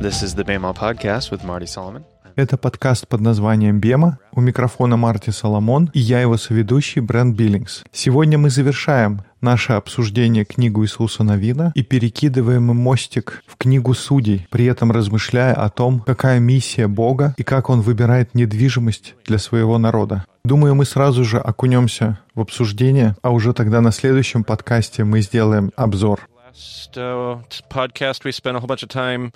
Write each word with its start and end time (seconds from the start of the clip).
This 0.00 0.22
is 0.22 0.36
the 0.36 0.44
BEMA 0.44 0.76
podcast 0.76 1.32
with 1.32 1.44
Marty 1.44 1.66
Solomon. 1.66 2.04
Это 2.36 2.56
подкаст 2.56 3.08
под 3.08 3.20
названием 3.20 3.80
«Бема». 3.80 4.20
У 4.32 4.40
микрофона 4.40 4.96
Марти 4.96 5.30
Соломон 5.30 5.90
и 5.92 5.98
я 5.98 6.20
его 6.20 6.36
соведущий 6.36 7.00
Брент 7.00 7.36
Биллингс. 7.36 7.82
Сегодня 7.90 8.38
мы 8.38 8.48
завершаем 8.48 9.22
наше 9.40 9.72
обсуждение 9.72 10.44
книгу 10.44 10.84
Иисуса 10.84 11.24
Новина 11.24 11.72
и 11.74 11.82
перекидываем 11.82 12.62
мостик 12.62 13.42
в 13.48 13.56
книгу 13.56 13.92
Судей, 13.92 14.46
при 14.52 14.66
этом 14.66 14.92
размышляя 14.92 15.52
о 15.54 15.68
том, 15.68 15.98
какая 15.98 16.38
миссия 16.38 16.86
Бога 16.86 17.34
и 17.36 17.42
как 17.42 17.68
Он 17.68 17.80
выбирает 17.80 18.36
недвижимость 18.36 19.16
для 19.26 19.38
своего 19.38 19.78
народа. 19.78 20.24
Думаю, 20.44 20.76
мы 20.76 20.84
сразу 20.84 21.24
же 21.24 21.40
окунемся 21.40 22.20
в 22.36 22.40
обсуждение, 22.40 23.16
а 23.20 23.30
уже 23.30 23.52
тогда 23.52 23.80
на 23.80 23.90
следующем 23.90 24.44
подкасте 24.44 25.02
мы 25.02 25.22
сделаем 25.22 25.72
обзор. 25.74 26.28
Last 26.54 26.96
uh, 26.96 27.42
podcast, 27.68 28.24
we 28.24 28.30
spent 28.30 28.56
a 28.56 28.60
whole 28.60 28.68
bunch 28.68 28.84
of 28.84 28.88
time 28.88 29.32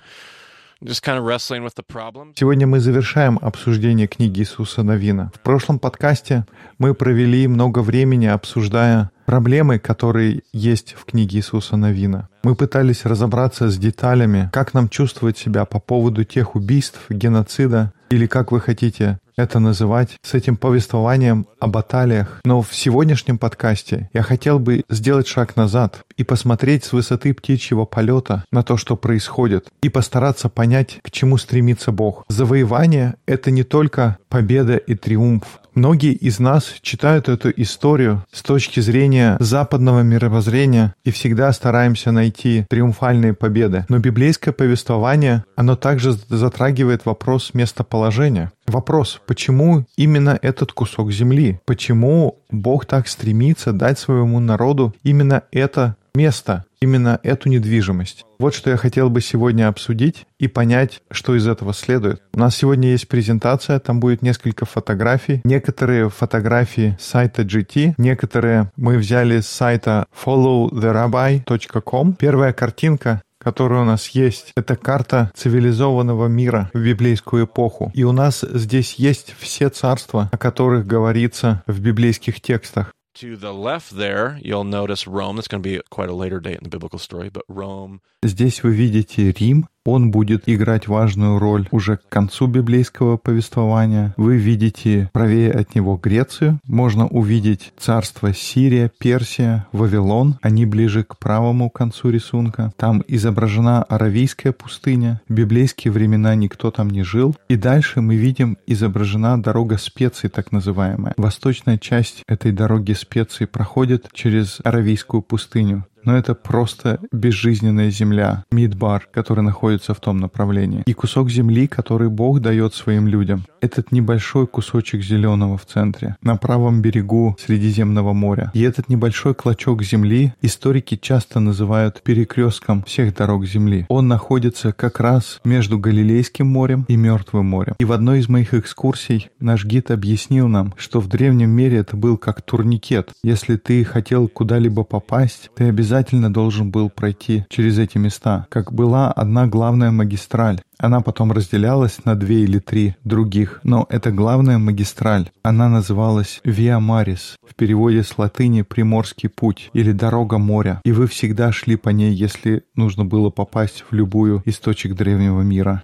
Сегодня 2.34 2.66
мы 2.66 2.80
завершаем 2.80 3.38
обсуждение 3.40 4.08
книги 4.08 4.40
Иисуса 4.40 4.82
Новина. 4.82 5.30
В 5.32 5.38
прошлом 5.38 5.78
подкасте 5.78 6.44
мы 6.78 6.92
провели 6.92 7.46
много 7.46 7.78
времени, 7.78 8.26
обсуждая 8.26 9.12
проблемы, 9.24 9.78
которые 9.78 10.42
есть 10.52 10.94
в 10.98 11.04
книге 11.04 11.38
Иисуса 11.38 11.76
Новина. 11.76 12.28
Мы 12.42 12.56
пытались 12.56 13.04
разобраться 13.04 13.70
с 13.70 13.78
деталями, 13.78 14.50
как 14.52 14.74
нам 14.74 14.88
чувствовать 14.88 15.38
себя 15.38 15.66
по 15.66 15.78
поводу 15.78 16.24
тех 16.24 16.56
убийств, 16.56 16.98
геноцида, 17.08 17.92
или 18.10 18.26
как 18.26 18.50
вы 18.50 18.60
хотите 18.60 19.20
это 19.36 19.58
называть, 19.58 20.16
с 20.22 20.34
этим 20.34 20.56
повествованием 20.56 21.46
о 21.60 21.66
баталиях. 21.66 22.40
Но 22.44 22.62
в 22.62 22.74
сегодняшнем 22.74 23.38
подкасте 23.38 24.10
я 24.12 24.22
хотел 24.22 24.58
бы 24.58 24.84
сделать 24.88 25.26
шаг 25.26 25.56
назад 25.56 26.04
и 26.16 26.24
посмотреть 26.24 26.84
с 26.84 26.92
высоты 26.92 27.34
птичьего 27.34 27.84
полета 27.84 28.44
на 28.52 28.62
то, 28.62 28.76
что 28.76 28.96
происходит, 28.96 29.68
и 29.82 29.88
постараться 29.88 30.48
понять, 30.48 31.00
к 31.02 31.10
чему 31.10 31.38
стремится 31.38 31.92
Бог. 31.92 32.24
Завоевание— 32.28 33.14
это 33.26 33.50
не 33.50 33.62
только 33.62 34.18
победа 34.28 34.76
и 34.76 34.94
триумф. 34.94 35.61
Многие 35.74 36.12
из 36.12 36.38
нас 36.38 36.74
читают 36.82 37.30
эту 37.30 37.50
историю 37.50 38.24
с 38.30 38.42
точки 38.42 38.80
зрения 38.80 39.38
западного 39.40 40.02
мировоззрения 40.02 40.94
и 41.02 41.10
всегда 41.10 41.50
стараемся 41.52 42.12
найти 42.12 42.66
триумфальные 42.68 43.32
победы. 43.32 43.86
Но 43.88 43.98
библейское 43.98 44.52
повествование, 44.52 45.44
оно 45.56 45.74
также 45.74 46.12
затрагивает 46.12 47.06
вопрос 47.06 47.54
местоположения. 47.54 48.52
Вопрос, 48.66 49.20
почему 49.26 49.86
именно 49.96 50.38
этот 50.42 50.72
кусок 50.72 51.10
земли? 51.10 51.58
Почему 51.64 52.38
Бог 52.50 52.84
так 52.84 53.08
стремится 53.08 53.72
дать 53.72 53.98
своему 53.98 54.40
народу 54.40 54.94
именно 55.02 55.42
это 55.52 55.96
место, 56.14 56.64
именно 56.80 57.20
эту 57.22 57.48
недвижимость. 57.48 58.24
Вот 58.38 58.54
что 58.54 58.70
я 58.70 58.76
хотел 58.76 59.08
бы 59.08 59.20
сегодня 59.20 59.68
обсудить 59.68 60.26
и 60.38 60.48
понять, 60.48 61.00
что 61.10 61.34
из 61.36 61.46
этого 61.46 61.72
следует. 61.72 62.22
У 62.34 62.38
нас 62.38 62.56
сегодня 62.56 62.90
есть 62.90 63.08
презентация, 63.08 63.78
там 63.78 64.00
будет 64.00 64.22
несколько 64.22 64.66
фотографий. 64.66 65.40
Некоторые 65.44 66.10
фотографии 66.10 66.96
с 67.00 67.06
сайта 67.06 67.42
GT, 67.42 67.94
некоторые 67.98 68.70
мы 68.76 68.98
взяли 68.98 69.40
с 69.40 69.48
сайта 69.48 70.06
followtherabbi.com. 70.24 72.14
Первая 72.14 72.52
картинка 72.52 73.22
которая 73.42 73.82
у 73.82 73.84
нас 73.84 74.06
есть, 74.10 74.52
это 74.54 74.76
карта 74.76 75.32
цивилизованного 75.34 76.28
мира 76.28 76.70
в 76.72 76.78
библейскую 76.78 77.46
эпоху. 77.46 77.90
И 77.92 78.04
у 78.04 78.12
нас 78.12 78.42
здесь 78.48 78.94
есть 78.94 79.34
все 79.36 79.68
царства, 79.68 80.28
о 80.30 80.38
которых 80.38 80.86
говорится 80.86 81.64
в 81.66 81.80
библейских 81.80 82.40
текстах. 82.40 82.92
To 83.15 83.35
the 83.35 83.51
left 83.51 83.97
there, 83.97 84.39
you'll 84.43 84.63
notice 84.63 85.07
Rome. 85.07 85.37
That's 85.37 85.47
going 85.47 85.63
to 85.63 85.67
be 85.67 85.81
quite 85.89 86.07
a 86.07 86.13
later 86.13 86.39
date 86.39 86.57
in 86.57 86.63
the 86.63 86.69
biblical 86.69 86.99
story, 86.99 87.29
but 87.29 87.43
Rome. 87.47 87.99
Здесь 88.23 88.61
вы 88.61 88.75
видите 88.75 89.31
Рим, 89.31 89.67
он 89.84 90.10
будет 90.10 90.44
играть 90.46 90.88
важную 90.88 91.38
роль 91.38 91.68
уже 91.70 91.96
к 91.96 92.08
концу 92.08 92.46
библейского 92.46 93.16
повествования. 93.16 94.14
Вы 94.16 94.36
видите 94.36 95.10
правее 95.12 95.50
от 95.50 95.74
него 95.74 95.96
Грецию. 95.96 96.60
Можно 96.66 97.06
увидеть 97.06 97.72
царство 97.78 98.32
Сирия, 98.32 98.90
Персия, 98.98 99.66
Вавилон. 99.72 100.38
Они 100.42 100.66
ближе 100.66 101.04
к 101.04 101.18
правому 101.18 101.70
концу 101.70 102.10
рисунка. 102.10 102.72
Там 102.76 103.02
изображена 103.08 103.82
Аравийская 103.84 104.52
пустыня. 104.52 105.20
В 105.28 105.34
библейские 105.34 105.92
времена 105.92 106.34
никто 106.34 106.70
там 106.70 106.90
не 106.90 107.02
жил. 107.02 107.36
И 107.48 107.56
дальше 107.56 108.00
мы 108.00 108.16
видим 108.16 108.58
изображена 108.66 109.42
дорога 109.42 109.78
специй, 109.78 110.28
так 110.28 110.52
называемая. 110.52 111.14
Восточная 111.16 111.78
часть 111.78 112.22
этой 112.28 112.52
дороги 112.52 112.92
специй 112.92 113.46
проходит 113.46 114.08
через 114.12 114.60
Аравийскую 114.62 115.22
пустыню 115.22 115.84
но 116.04 116.16
это 116.16 116.34
просто 116.34 117.00
безжизненная 117.12 117.90
земля, 117.90 118.44
мидбар, 118.50 119.08
который 119.12 119.42
находится 119.42 119.94
в 119.94 120.00
том 120.00 120.18
направлении, 120.18 120.82
и 120.86 120.92
кусок 120.92 121.30
земли, 121.30 121.66
который 121.66 122.08
Бог 122.08 122.40
дает 122.40 122.74
своим 122.74 123.06
людям. 123.06 123.44
Этот 123.60 123.92
небольшой 123.92 124.46
кусочек 124.46 125.02
зеленого 125.02 125.56
в 125.56 125.66
центре, 125.66 126.16
на 126.22 126.36
правом 126.36 126.82
берегу 126.82 127.36
Средиземного 127.38 128.12
моря. 128.12 128.50
И 128.54 128.62
этот 128.62 128.88
небольшой 128.88 129.34
клочок 129.34 129.82
земли 129.82 130.34
историки 130.42 130.96
часто 130.96 131.40
называют 131.40 132.02
перекрестком 132.02 132.82
всех 132.82 133.14
дорог 133.14 133.46
земли. 133.46 133.86
Он 133.88 134.08
находится 134.08 134.72
как 134.72 135.00
раз 135.00 135.40
между 135.44 135.78
Галилейским 135.78 136.46
морем 136.46 136.84
и 136.88 136.96
Мертвым 136.96 137.46
морем. 137.46 137.74
И 137.78 137.84
в 137.84 137.92
одной 137.92 138.20
из 138.20 138.28
моих 138.28 138.54
экскурсий 138.54 139.30
наш 139.38 139.64
гид 139.64 139.90
объяснил 139.90 140.48
нам, 140.48 140.74
что 140.76 141.00
в 141.00 141.08
древнем 141.08 141.50
мире 141.50 141.78
это 141.78 141.96
был 141.96 142.16
как 142.16 142.42
турникет. 142.42 143.10
Если 143.22 143.56
ты 143.56 143.84
хотел 143.84 144.28
куда-либо 144.28 144.84
попасть, 144.84 145.50
ты 145.54 145.64
обязательно 145.64 145.91
обязательно 145.92 146.32
должен 146.32 146.70
был 146.70 146.88
пройти 146.88 147.44
через 147.50 147.78
эти 147.78 147.98
места, 147.98 148.46
как 148.48 148.72
была 148.72 149.12
одна 149.12 149.46
главная 149.46 149.90
магистраль. 149.90 150.58
Она 150.78 151.02
потом 151.02 151.32
разделялась 151.32 152.02
на 152.06 152.14
две 152.14 152.44
или 152.44 152.60
три 152.60 152.96
других, 153.04 153.60
но 153.62 153.86
это 153.90 154.10
главная 154.10 154.56
магистраль. 154.56 155.28
Она 155.42 155.68
называлась 155.68 156.40
Виа 156.44 156.80
Марис, 156.80 157.36
в 157.46 157.54
переводе 157.54 158.02
с 158.04 158.16
латыни 158.16 158.62
«Приморский 158.62 159.28
путь» 159.28 159.68
или 159.74 159.92
«Дорога 159.92 160.38
моря», 160.38 160.80
и 160.82 160.92
вы 160.92 161.06
всегда 161.06 161.52
шли 161.52 161.76
по 161.76 161.90
ней, 161.90 162.14
если 162.14 162.64
нужно 162.74 163.04
было 163.04 163.28
попасть 163.28 163.84
в 163.90 163.94
любую 163.94 164.42
из 164.46 164.58
точек 164.60 164.94
древнего 164.94 165.42
мира. 165.42 165.82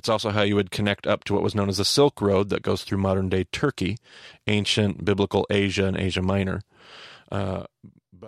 It's 0.00 0.08
also 0.08 0.30
how 0.30 0.42
you 0.42 0.56
would 0.56 0.72
connect 0.72 1.06
up 1.06 1.22
to 1.24 1.34
what 1.34 1.44
was 1.44 1.54
known 1.54 1.68
as 1.68 1.76
the 1.76 1.84
Silk 1.84 2.20
Road 2.20 2.48
that 2.48 2.62
goes 2.62 2.82
through 2.82 2.98
modern 2.98 3.28
day 3.28 3.44
Turkey, 3.52 3.98
ancient 4.48 5.04
biblical 5.04 5.46
Asia 5.48 5.86
and 5.86 5.96
Asia 5.96 6.22
Minor. 6.22 6.60
Uh, 7.30 7.64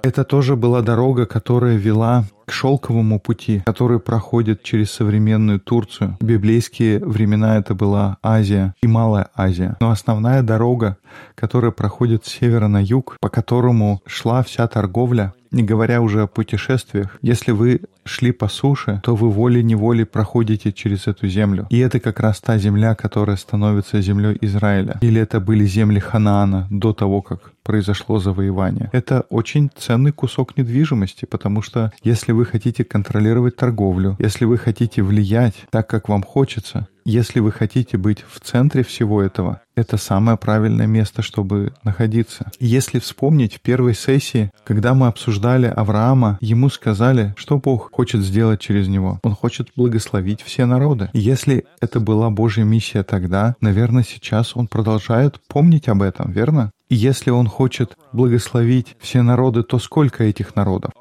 это 0.03 0.25
тоже 0.25 0.57
была 0.57 0.83
дорога, 0.83 1.27
которая 1.27 1.77
вела 1.77 2.25
к 2.47 2.53
шелковому 2.53 3.19
пути, 3.21 3.63
который 3.65 3.99
проходит 4.01 4.63
через 4.63 4.91
современную 4.91 5.61
Турцию. 5.61 6.17
В 6.21 6.25
библейские 6.25 6.99
времена 6.99 7.57
это 7.57 7.75
была 7.75 8.19
Азия 8.23 8.75
и 8.83 8.87
Малая 8.87 9.29
Азия. 9.35 9.77
Но 9.81 9.91
основная 9.91 10.43
дорога, 10.43 10.99
которая 11.35 11.71
проходит 11.71 12.27
с 12.27 12.33
севера 12.33 12.69
на 12.69 12.83
юг, 12.83 13.17
по 13.21 13.29
которому 13.29 14.03
шла 14.07 14.43
вся 14.43 14.67
торговля, 14.69 15.33
не 15.51 15.63
говоря 15.63 16.03
уже 16.03 16.23
о 16.23 16.27
путешествиях, 16.27 17.17
если 17.23 17.53
вы 17.53 17.81
шли 18.05 18.33
по 18.33 18.49
суше, 18.49 19.01
то 19.05 19.15
вы 19.15 19.31
волей-неволей 19.31 20.05
проходите 20.05 20.73
через 20.73 21.07
эту 21.07 21.29
землю. 21.29 21.67
И 21.71 21.79
это 21.79 22.01
как 22.01 22.21
раз 22.21 22.41
та 22.41 22.59
земля, 22.59 22.95
которая 22.95 23.37
становится 23.37 24.01
землей 24.03 24.37
Израиля. 24.43 24.99
Или 25.01 25.21
это 25.21 25.41
были 25.41 25.65
земли 25.65 26.01
Ханаана 26.01 26.67
до 26.71 26.93
того, 26.93 27.23
как 27.23 27.54
произошло 27.65 28.21
завоевание. 28.21 28.91
Это 28.93 29.25
очень 29.31 29.71
ценный 29.77 30.13
кусок 30.13 30.57
недвижимости, 30.57 31.25
потому 31.25 31.63
что 31.63 31.93
если 32.03 32.31
вы 32.33 32.45
хотите 32.45 32.85
контролировать 32.85 33.57
торговлю, 33.57 34.17
если 34.21 34.45
вы 34.45 34.59
хотите 34.59 35.03
влиять 35.03 35.55
так, 35.71 35.89
как 35.89 36.09
вам 36.09 36.23
хочется, 36.23 36.87
если 37.05 37.41
вы 37.41 37.53
хотите 37.53 37.99
быть 37.99 38.25
в 38.27 38.41
центре 38.41 38.83
всего 38.83 39.21
этого, 39.21 39.61
это 39.77 39.99
самое 39.99 40.39
правильное 40.39 40.87
место, 40.87 41.21
чтобы 41.21 41.75
находиться. 41.83 42.51
Если 42.61 42.99
вспомнить 42.99 43.57
в 43.57 43.61
первой 43.61 43.95
сессии, 43.95 44.51
когда 44.65 44.95
мы 44.95 45.09
обсуждали 45.09 45.67
Авраама, 45.67 46.39
ему 46.41 46.71
сказали, 46.71 47.35
что 47.37 47.59
Бог 47.59 47.91
хочет 47.93 48.23
сделать 48.23 48.61
через 48.61 48.89
него. 48.89 49.21
Он 49.23 49.35
хочет 49.35 49.69
благословить 49.77 50.41
все 50.41 50.65
народы. 50.65 51.11
если 51.13 51.67
это 51.81 52.01
была 52.01 52.31
Божья 52.31 52.65
миссия 52.65 53.03
тогда, 53.03 53.55
наверное, 53.61 54.05
сейчас 54.05 54.57
он 54.57 54.67
продолжает 54.67 55.41
помнить 55.47 55.89
об 55.89 56.01
этом, 56.01 56.33
верно? 56.33 56.71
Если 56.95 57.31
он 57.31 57.49
хочет 57.49 57.97
благословить 58.13 58.97
все 59.01 59.23
народы, 59.23 59.65
то 59.65 59.81
сколько 59.81 60.23
этих 60.23 60.55
народов? 60.55 60.93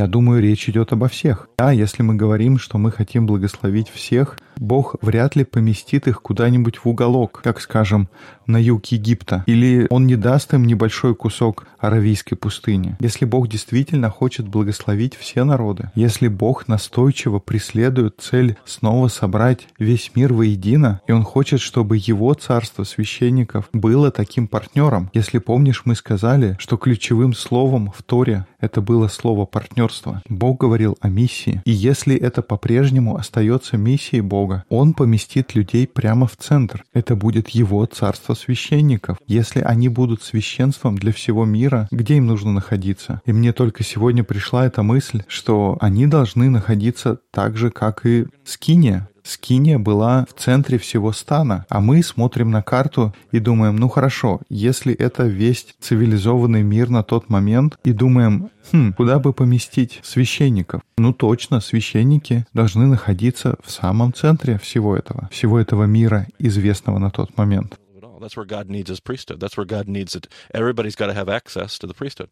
Я 0.00 0.06
думаю, 0.06 0.40
речь 0.40 0.66
идет 0.66 0.94
обо 0.94 1.08
всех. 1.08 1.50
Да, 1.58 1.72
если 1.72 2.02
мы 2.02 2.14
говорим, 2.14 2.58
что 2.58 2.78
мы 2.78 2.90
хотим 2.90 3.26
благословить 3.26 3.90
всех, 3.90 4.38
Бог 4.56 4.96
вряд 5.02 5.36
ли 5.36 5.44
поместит 5.44 6.08
их 6.08 6.22
куда-нибудь 6.22 6.78
в 6.78 6.86
уголок, 6.86 7.42
как, 7.44 7.60
скажем, 7.60 8.08
на 8.46 8.56
юг 8.56 8.86
Египта. 8.86 9.44
Или 9.46 9.86
Он 9.90 10.06
не 10.06 10.16
даст 10.16 10.54
им 10.54 10.64
небольшой 10.66 11.14
кусок 11.14 11.66
Аравийской 11.78 12.38
пустыни. 12.38 12.96
Если 12.98 13.26
Бог 13.26 13.48
действительно 13.48 14.08
хочет 14.08 14.48
благословить 14.48 15.16
все 15.16 15.44
народы, 15.44 15.90
если 15.94 16.28
Бог 16.28 16.66
настойчиво 16.66 17.38
преследует 17.38 18.16
цель 18.20 18.56
снова 18.64 19.08
собрать 19.08 19.68
весь 19.78 20.12
мир 20.14 20.32
воедино, 20.32 21.02
и 21.06 21.12
Он 21.12 21.24
хочет, 21.24 21.60
чтобы 21.60 21.98
Его 21.98 22.32
царство 22.32 22.84
священников 22.84 23.68
было 23.74 24.10
таким 24.10 24.48
партнером. 24.48 25.10
Если 25.12 25.38
помнишь, 25.38 25.82
мы 25.84 25.94
сказали, 25.94 26.56
что 26.58 26.78
ключевым 26.78 27.34
словом 27.34 27.92
в 27.94 28.02
Торе 28.02 28.46
это 28.60 28.80
было 28.80 29.08
слово 29.08 29.46
партнерства. 29.46 30.22
Бог 30.28 30.60
говорил 30.60 30.96
о 31.00 31.08
миссии. 31.08 31.62
И 31.64 31.70
если 31.70 32.16
это 32.16 32.42
по-прежнему 32.42 33.16
остается 33.16 33.76
миссией 33.76 34.20
Бога, 34.20 34.64
Он 34.68 34.94
поместит 34.94 35.54
людей 35.54 35.86
прямо 35.86 36.26
в 36.26 36.36
центр. 36.36 36.84
Это 36.92 37.16
будет 37.16 37.48
Его 37.50 37.84
царство 37.86 38.34
священников. 38.34 39.18
Если 39.26 39.60
они 39.60 39.88
будут 39.88 40.22
священством 40.22 40.96
для 40.96 41.12
всего 41.12 41.44
мира, 41.44 41.88
где 41.90 42.16
им 42.16 42.26
нужно 42.26 42.52
находиться? 42.52 43.20
И 43.24 43.32
мне 43.32 43.52
только 43.52 43.84
сегодня 43.84 44.24
пришла 44.24 44.66
эта 44.66 44.82
мысль, 44.82 45.22
что 45.26 45.76
они 45.80 46.06
должны 46.06 46.50
находиться 46.50 47.18
так 47.30 47.56
же, 47.56 47.70
как 47.70 48.06
и 48.06 48.26
Скиния. 48.44 49.08
Скиния 49.24 49.78
была 49.78 50.26
в 50.28 50.40
центре 50.40 50.78
всего 50.78 51.12
стана, 51.12 51.66
а 51.68 51.80
мы 51.80 52.02
смотрим 52.02 52.50
на 52.50 52.62
карту 52.62 53.14
и 53.32 53.38
думаем, 53.38 53.76
ну 53.76 53.88
хорошо, 53.88 54.40
если 54.48 54.94
это 54.94 55.24
весь 55.24 55.74
цивилизованный 55.80 56.62
мир 56.62 56.90
на 56.90 57.02
тот 57.02 57.28
момент, 57.28 57.78
и 57.84 57.92
думаем, 57.92 58.50
хм, 58.72 58.92
куда 58.92 59.18
бы 59.18 59.32
поместить 59.32 60.00
священников? 60.02 60.82
Ну 60.98 61.12
точно, 61.12 61.60
священники 61.60 62.46
должны 62.52 62.86
находиться 62.86 63.56
в 63.64 63.70
самом 63.70 64.12
центре 64.12 64.58
всего 64.58 64.96
этого, 64.96 65.28
всего 65.32 65.58
этого 65.58 65.84
мира, 65.84 66.26
известного 66.38 66.98
на 66.98 67.10
тот 67.10 67.36
момент. 67.36 67.78
That's 68.20 68.36
where 68.36 68.46
God 68.46 68.68
needs 68.68 68.88
his 68.90 69.00
priesthood. 69.00 69.40
That's 69.40 69.56
where 69.56 69.66
God 69.66 69.88
needs 69.88 70.14
it. 70.14 70.28
Everybody's 70.54 70.94
got 70.94 71.06
to 71.06 71.14
have 71.14 71.28
access 71.28 71.78
to 71.78 71.86
the 71.86 71.94
priesthood. 71.94 72.30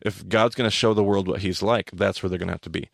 If 0.00 0.26
God's 0.28 0.54
going 0.54 0.70
to 0.70 0.76
show 0.76 0.94
the 0.94 1.04
world 1.04 1.28
what 1.28 1.40
he's 1.40 1.62
like, 1.62 1.90
that's 1.92 2.22
where 2.22 2.30
they're 2.30 2.38
going 2.38 2.48
to 2.48 2.54
have 2.54 2.60
to 2.62 2.70
be. 2.70 2.88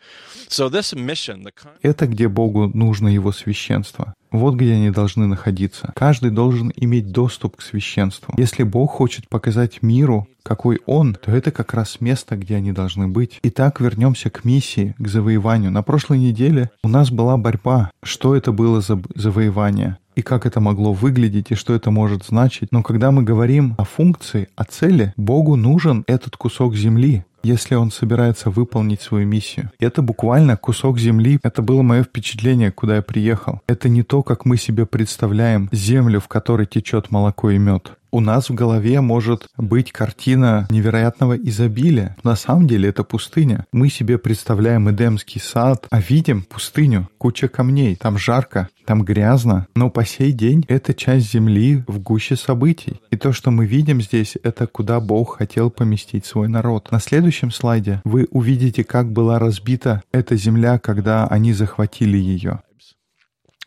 So 0.49 0.69
this 0.69 0.95
mission, 0.95 1.43
the 1.43 1.53
Это 1.83 2.07
где 2.07 2.29
Богу 2.29 2.71
нужно 2.75 3.09
его 3.09 3.33
священство. 3.33 4.15
Вот 4.31 4.55
где 4.55 4.73
они 4.73 4.91
должны 4.91 5.27
находиться. 5.27 5.93
Каждый 5.95 6.31
должен 6.31 6.73
иметь 6.77 7.13
доступ 7.13 7.59
к 7.59 7.63
священству. 7.63 8.35
Если 8.39 8.63
Бог 8.63 8.91
хочет 8.91 9.29
показать 9.29 9.83
миру, 9.83 10.27
какой 10.43 10.81
Он, 10.87 11.15
то 11.15 11.31
это 11.31 11.51
как 11.51 11.75
раз 11.75 12.01
место, 12.01 12.37
где 12.37 12.57
они 12.57 12.73
должны 12.73 13.09
быть. 13.09 13.39
Итак, 13.43 13.81
вернемся 13.81 14.31
к 14.31 14.45
миссии, 14.45 14.95
к 14.99 15.07
завоеванию. 15.07 15.71
На 15.71 15.83
прошлой 15.83 16.19
неделе 16.19 16.71
у 16.83 16.89
нас 16.89 17.11
была 17.11 17.37
борьба. 17.37 17.91
Что 18.03 18.35
это 18.35 18.53
было 18.53 18.81
за 18.81 19.01
завоевание? 19.15 19.99
И 20.15 20.23
как 20.23 20.47
это 20.47 20.61
могло 20.61 20.93
выглядеть 20.93 21.51
и 21.51 21.55
что 21.55 21.75
это 21.75 21.91
может 21.91 22.25
значить. 22.25 22.73
Но 22.73 22.83
когда 22.83 23.11
мы 23.11 23.23
говорим 23.23 23.75
о 23.79 23.85
функции, 23.85 24.49
о 24.57 24.65
цели, 24.65 25.13
Богу 25.17 25.57
нужен 25.57 26.05
этот 26.07 26.37
кусок 26.37 26.75
земли, 26.75 27.25
если 27.43 27.75
он 27.75 27.91
собирается 27.91 28.51
выполнить 28.51 29.01
свою 29.01 29.27
миссию. 29.27 29.71
Это 29.79 30.03
буквально 30.03 30.57
кусок 30.57 30.99
земли. 30.99 31.39
Это 31.43 31.63
было 31.63 31.83
мое 31.83 32.05
впечатление, 32.05 32.71
куда 32.71 32.97
я 32.97 33.03
приехал. 33.03 33.61
Это 33.67 33.89
не 33.89 34.03
то, 34.03 34.23
как 34.23 34.45
мы 34.45 34.57
себе 34.57 34.87
представляем 34.87 35.69
землю, 35.73 36.21
в 36.21 36.29
которой 36.29 36.67
течет 36.67 37.11
молоко 37.11 37.51
и 37.51 37.59
мед 37.59 37.93
у 38.13 38.21
нас 38.21 38.51
в 38.51 38.55
голове 38.55 39.01
может 39.01 39.49
быть 39.57 39.91
картина 39.91 40.67
невероятного 40.71 41.37
изобилия. 41.37 42.17
На 42.23 42.37
самом 42.37 42.69
деле 42.69 42.91
это 42.91 43.03
пустыня. 43.03 43.67
Мы 43.73 43.89
себе 43.89 44.19
представляем 44.19 44.91
Эдемский 44.91 45.41
сад, 45.41 45.87
а 45.91 46.01
видим 46.01 46.43
пустыню, 46.43 47.09
куча 47.19 47.49
камней, 47.49 47.97
там 47.97 48.19
жарко, 48.19 48.69
там 48.85 49.03
грязно, 49.03 49.67
но 49.75 49.91
по 49.91 50.05
сей 50.05 50.33
день 50.33 50.65
это 50.69 50.93
часть 50.93 51.33
земли 51.33 51.83
в 51.87 52.01
гуще 52.01 52.37
событий. 52.37 53.01
И 53.11 53.17
то, 53.17 53.33
что 53.33 53.51
мы 53.51 53.65
видим 53.65 54.03
здесь, 54.03 54.37
это 54.43 54.67
куда 54.67 55.01
Бог 55.01 55.39
хотел 55.39 55.71
поместить 55.71 56.27
свой 56.27 56.49
народ. 56.49 56.91
На 56.91 57.01
следующем 57.01 57.51
слайде 57.51 58.03
вы 58.05 58.29
увидите, 58.31 58.85
как 58.85 59.11
была 59.11 59.39
разбита 59.39 60.03
эта 60.13 60.37
земля, 60.37 60.79
когда 60.79 61.27
они 61.27 61.53
захватили 61.55 62.19
ее. 62.19 62.61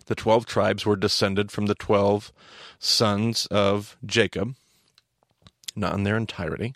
The 0.08 0.16
12 0.16 0.46
tribes 0.46 0.86
were 0.86 0.96
descended 0.96 1.52
from 1.52 1.66
the 1.66 1.76
12 1.76 2.32
sons 2.80 3.48
of 3.48 3.98
Jacob, 4.06 4.56
not 5.76 5.94
in 5.94 6.04
their 6.04 6.18
entirety, 6.18 6.74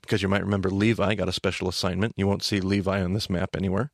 because 0.00 0.22
you 0.22 0.28
might 0.28 0.44
remember 0.44 0.68
Levi 0.68 1.14
got 1.14 1.28
a 1.28 1.32
special 1.32 1.68
assignment. 1.68 2.14
You 2.16 2.26
won't 2.26 2.42
see 2.42 2.60
Levi 2.60 3.02
on 3.02 3.12
this 3.12 3.30
map 3.30 3.56
anywhere. 3.56 3.90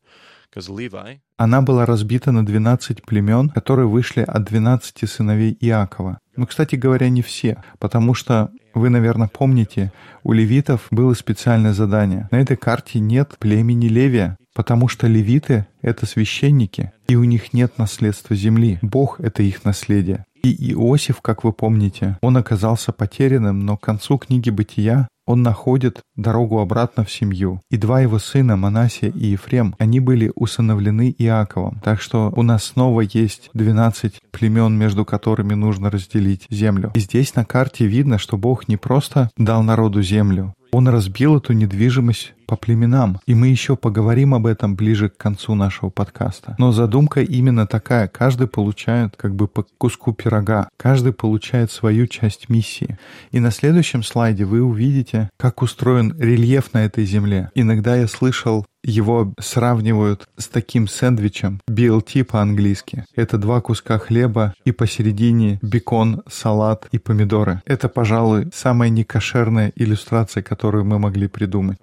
Она 1.36 1.62
была 1.62 1.86
разбита 1.86 2.32
на 2.32 2.44
12 2.44 3.02
племен, 3.02 3.50
которые 3.50 3.86
вышли 3.86 4.22
от 4.22 4.44
12 4.44 5.08
сыновей 5.08 5.56
Иакова. 5.60 6.18
Ну, 6.36 6.46
кстати 6.46 6.76
говоря, 6.76 7.08
не 7.08 7.22
все, 7.22 7.62
потому 7.78 8.14
что 8.14 8.50
вы, 8.74 8.90
наверное, 8.90 9.28
помните, 9.28 9.92
у 10.22 10.32
левитов 10.32 10.86
было 10.90 11.14
специальное 11.14 11.72
задание. 11.72 12.28
На 12.30 12.40
этой 12.40 12.56
карте 12.56 13.00
нет 13.00 13.36
племени 13.38 13.88
Левия, 13.88 14.36
потому 14.54 14.88
что 14.88 15.06
левиты— 15.06 15.66
это 15.82 16.06
священники, 16.06 16.92
и 17.08 17.16
у 17.16 17.24
них 17.24 17.52
нет 17.52 17.78
наследства 17.78 18.34
земли. 18.34 18.78
Бог— 18.82 19.20
это 19.20 19.42
их 19.42 19.64
наследие. 19.64 20.24
И 20.42 20.72
Иосиф, 20.72 21.20
как 21.20 21.44
вы 21.44 21.52
помните, 21.52 22.18
он 22.22 22.36
оказался 22.36 22.92
потерянным, 22.92 23.64
но 23.64 23.76
к 23.76 23.82
концу 23.82 24.18
книги 24.18 24.50
«Бытия» 24.50 25.08
он 25.28 25.42
находит 25.42 26.00
дорогу 26.16 26.58
обратно 26.58 27.04
в 27.04 27.10
семью. 27.10 27.60
И 27.70 27.76
два 27.76 28.00
его 28.00 28.18
сына, 28.18 28.56
Манасия 28.56 29.10
и 29.10 29.26
Ефрем, 29.26 29.74
они 29.78 30.00
были 30.00 30.32
усыновлены 30.34 31.14
Иаковом. 31.18 31.80
Так 31.84 32.00
что 32.00 32.32
у 32.34 32.42
нас 32.42 32.64
снова 32.64 33.02
есть 33.02 33.50
12 33.52 34.20
племен, 34.30 34.74
между 34.78 35.04
которыми 35.04 35.52
нужно 35.52 35.90
разделить 35.90 36.46
землю. 36.48 36.92
И 36.94 37.00
здесь 37.00 37.34
на 37.34 37.44
карте 37.44 37.86
видно, 37.86 38.16
что 38.16 38.38
Бог 38.38 38.68
не 38.68 38.78
просто 38.78 39.30
дал 39.36 39.62
народу 39.62 40.00
землю, 40.00 40.54
он 40.72 40.88
разбил 40.88 41.36
эту 41.36 41.52
недвижимость 41.52 42.32
по 42.48 42.56
племенам, 42.56 43.20
и 43.26 43.34
мы 43.34 43.48
еще 43.48 43.76
поговорим 43.76 44.34
об 44.34 44.46
этом 44.46 44.74
ближе 44.74 45.10
к 45.10 45.18
концу 45.18 45.54
нашего 45.54 45.90
подкаста. 45.90 46.56
Но 46.58 46.72
задумка 46.72 47.20
именно 47.20 47.66
такая. 47.66 48.08
Каждый 48.08 48.48
получает 48.48 49.16
как 49.16 49.34
бы 49.36 49.46
по 49.46 49.66
куску 49.76 50.14
пирога. 50.14 50.70
Каждый 50.78 51.12
получает 51.12 51.70
свою 51.70 52.06
часть 52.06 52.48
миссии. 52.48 52.98
И 53.32 53.38
на 53.38 53.50
следующем 53.50 54.02
слайде 54.02 54.46
вы 54.46 54.62
увидите, 54.62 55.28
как 55.36 55.60
устроен 55.60 56.16
рельеф 56.18 56.72
на 56.72 56.86
этой 56.86 57.04
земле. 57.04 57.50
Иногда 57.54 57.96
я 57.96 58.08
слышал 58.08 58.64
его 58.84 59.34
сравнивают 59.38 60.28
с 60.36 60.48
таким 60.48 60.88
сэндвичем 60.88 61.60
BLT 61.68 62.24
по-английски. 62.24 63.04
Это 63.14 63.36
два 63.36 63.60
куска 63.60 63.98
хлеба 63.98 64.54
и 64.64 64.72
посередине 64.72 65.58
бекон, 65.62 66.22
салат 66.30 66.88
и 66.92 66.98
помидоры. 66.98 67.60
Это, 67.66 67.88
пожалуй, 67.88 68.48
самая 68.54 68.88
некошерная 68.88 69.72
иллюстрация, 69.76 70.42
которую 70.42 70.84
мы 70.84 70.98
могли 70.98 71.28
придумать. 71.28 71.78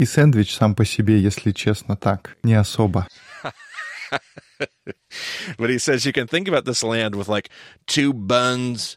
И 0.00 0.06
сэндвич 0.06 0.54
сам 0.56 0.74
по 0.74 0.86
себе, 0.86 1.20
если 1.20 1.52
честно, 1.52 1.94
так, 1.94 2.38
не 2.42 2.54
особо. 2.54 3.06
But 5.58 5.70
he 5.70 5.78
says 5.78 6.06
you 6.06 6.12
can 6.12 6.26
think 6.26 6.48
about 6.48 6.64
this 6.64 6.82
land 6.82 7.14
with 7.14 7.28
like 7.28 7.50
two 7.86 8.14
buns 8.14 8.96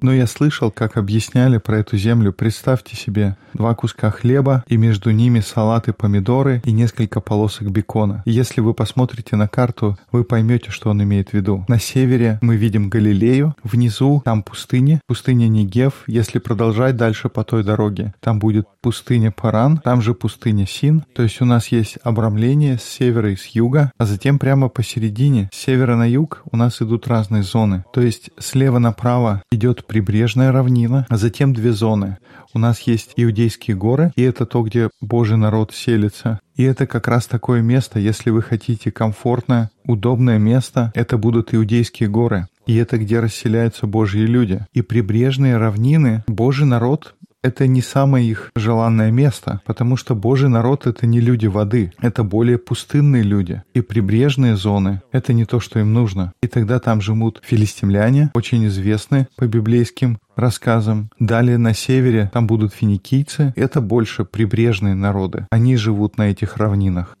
но 0.00 0.12
я 0.12 0.26
слышал, 0.28 0.70
как 0.70 0.96
объясняли 0.96 1.58
про 1.58 1.78
эту 1.78 1.96
землю. 1.96 2.32
Представьте 2.32 2.94
себе 2.94 3.36
два 3.54 3.74
куска 3.74 4.10
хлеба, 4.10 4.62
и 4.68 4.76
между 4.76 5.10
ними 5.10 5.40
салат 5.40 5.88
и 5.88 5.92
помидоры, 5.92 6.62
и 6.64 6.70
несколько 6.70 7.20
полосок 7.20 7.70
бекона. 7.70 8.22
И 8.24 8.30
если 8.30 8.60
вы 8.60 8.72
посмотрите 8.72 9.34
на 9.34 9.48
карту, 9.48 9.98
вы 10.12 10.22
поймете, 10.22 10.70
что 10.70 10.90
он 10.90 11.02
имеет 11.02 11.30
в 11.30 11.32
виду. 11.34 11.64
На 11.66 11.80
севере 11.80 12.38
мы 12.40 12.56
видим 12.56 12.88
Галилею, 12.88 13.56
внизу 13.64 14.22
там 14.24 14.44
пустыня, 14.44 15.00
пустыня 15.06 15.48
Негев. 15.48 16.04
Если 16.06 16.38
продолжать 16.38 16.96
дальше 16.96 17.28
по 17.28 17.42
той 17.42 17.64
дороге, 17.64 18.14
там 18.20 18.38
будет 18.38 18.68
пустыня 18.80 19.32
Паран, 19.32 19.78
там 19.78 20.02
же 20.02 20.14
пустыня 20.14 20.66
Син. 20.66 21.04
То 21.14 21.22
есть 21.22 21.40
у 21.40 21.44
нас 21.44 21.68
есть 21.68 21.98
обрамление 22.04 22.78
с 22.78 22.84
севера 22.84 23.32
и 23.32 23.36
с 23.36 23.46
юга, 23.46 23.90
а 23.98 24.04
затем 24.04 24.38
прямо 24.38 24.68
посередине, 24.68 25.50
с 25.52 25.56
севера 25.56 25.96
на 25.96 26.08
юг, 26.08 26.42
у 26.50 26.56
нас 26.56 26.80
идут 26.80 27.08
разные 27.08 27.42
зоны. 27.42 27.84
То 27.92 28.00
есть 28.00 28.30
слева 28.38 28.78
направо 28.78 29.31
идет 29.50 29.86
прибрежная 29.86 30.52
равнина, 30.52 31.06
а 31.08 31.16
затем 31.16 31.54
две 31.54 31.72
зоны. 31.72 32.18
У 32.54 32.58
нас 32.58 32.80
есть 32.80 33.12
Иудейские 33.16 33.76
горы, 33.76 34.12
и 34.16 34.22
это 34.22 34.44
то, 34.44 34.62
где 34.62 34.90
Божий 35.00 35.36
народ 35.36 35.72
селится. 35.72 36.40
И 36.54 36.64
это 36.64 36.86
как 36.86 37.08
раз 37.08 37.26
такое 37.26 37.62
место, 37.62 37.98
если 37.98 38.30
вы 38.30 38.42
хотите 38.42 38.90
комфортное, 38.90 39.70
удобное 39.86 40.38
место, 40.38 40.92
это 40.94 41.16
будут 41.16 41.54
Иудейские 41.54 42.08
горы. 42.08 42.46
И 42.66 42.76
это 42.76 42.98
где 42.98 43.20
расселяются 43.20 43.86
Божьи 43.86 44.20
люди. 44.20 44.60
И 44.72 44.82
прибрежные 44.82 45.56
равнины 45.56 46.24
Божий 46.26 46.66
народ 46.66 47.14
это 47.42 47.66
не 47.66 47.82
самое 47.82 48.28
их 48.28 48.50
желанное 48.54 49.10
место, 49.10 49.60
потому 49.64 49.96
что 49.96 50.14
Божий 50.14 50.48
народ— 50.48 50.86
это 50.86 51.06
не 51.06 51.20
люди 51.20 51.46
воды, 51.46 51.92
это 52.00 52.22
более 52.22 52.58
пустынные 52.58 53.22
люди. 53.22 53.62
И 53.74 53.80
прибрежные 53.80 54.56
зоны— 54.56 55.02
это 55.12 55.32
не 55.32 55.44
то, 55.44 55.58
что 55.60 55.80
им 55.80 55.92
нужно. 55.92 56.32
И 56.42 56.46
тогда 56.46 56.78
там 56.78 57.00
живут 57.00 57.40
филистимляне, 57.44 58.30
очень 58.34 58.66
известны 58.66 59.26
по 59.36 59.46
библейским 59.46 60.18
рассказам. 60.36 61.10
Далее 61.18 61.58
на 61.58 61.74
севере 61.74 62.30
там 62.32 62.46
будут 62.46 62.72
финикийцы. 62.72 63.52
Это 63.56 63.80
больше 63.80 64.24
прибрежные 64.24 64.94
народы. 64.94 65.46
Они 65.50 65.76
живут 65.76 66.18
на 66.18 66.30
этих 66.30 66.56
равнинах. 66.56 67.16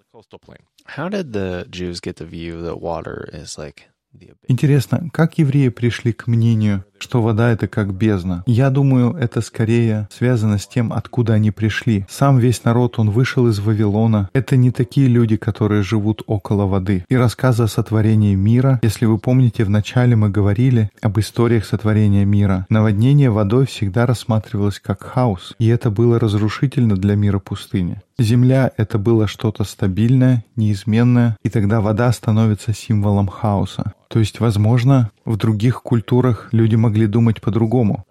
Интересно, 4.46 5.08
как 5.12 5.38
евреи 5.38 5.68
пришли 5.68 6.12
к 6.12 6.26
мнению, 6.26 6.84
что 7.02 7.20
вода— 7.20 7.50
это 7.52 7.66
как 7.66 7.92
бездна. 7.92 8.44
Я 8.46 8.70
думаю, 8.70 9.14
это 9.14 9.40
скорее 9.40 10.08
связано 10.10 10.58
с 10.58 10.66
тем, 10.66 10.92
откуда 10.92 11.34
они 11.34 11.50
пришли. 11.50 12.06
Сам 12.08 12.38
весь 12.38 12.64
народ, 12.64 12.98
он 12.98 13.10
вышел 13.10 13.48
из 13.48 13.58
Вавилона. 13.58 14.30
Это 14.32 14.56
не 14.56 14.70
такие 14.70 15.08
люди, 15.08 15.36
которые 15.36 15.82
живут 15.82 16.22
около 16.26 16.66
воды. 16.66 17.04
И 17.08 17.16
рассказы 17.16 17.64
о 17.64 17.68
сотворении 17.68 18.34
мира, 18.34 18.78
если 18.82 19.06
вы 19.06 19.18
помните, 19.18 19.64
вначале 19.64 20.14
мы 20.16 20.30
говорили 20.30 20.90
об 21.02 21.18
историях 21.18 21.64
сотворения 21.64 22.24
мира. 22.24 22.66
Наводнение 22.68 23.30
водой 23.30 23.66
всегда 23.66 24.06
рассматривалось 24.06 24.78
как 24.78 25.02
хаос, 25.02 25.54
и 25.58 25.66
это 25.68 25.90
было 25.90 26.18
разрушительно 26.20 26.96
для 26.96 27.16
мира 27.16 27.40
пустыни. 27.40 28.00
Земля— 28.18 28.70
это 28.76 28.98
было 28.98 29.26
что-то 29.26 29.64
стабильное, 29.64 30.44
неизменное, 30.54 31.36
и 31.42 31.48
тогда 31.48 31.80
вода 31.80 32.12
становится 32.12 32.72
символом 32.72 33.26
хаоса. 33.26 33.94
То 34.12 34.18
есть, 34.18 34.40
возможно, 34.40 35.10
в 35.24 35.38
других 35.38 35.82
культурах 35.82 36.50
люди 36.52 36.74
могли 36.74 37.06
думать 37.06 37.40
по-другому. 37.40 38.04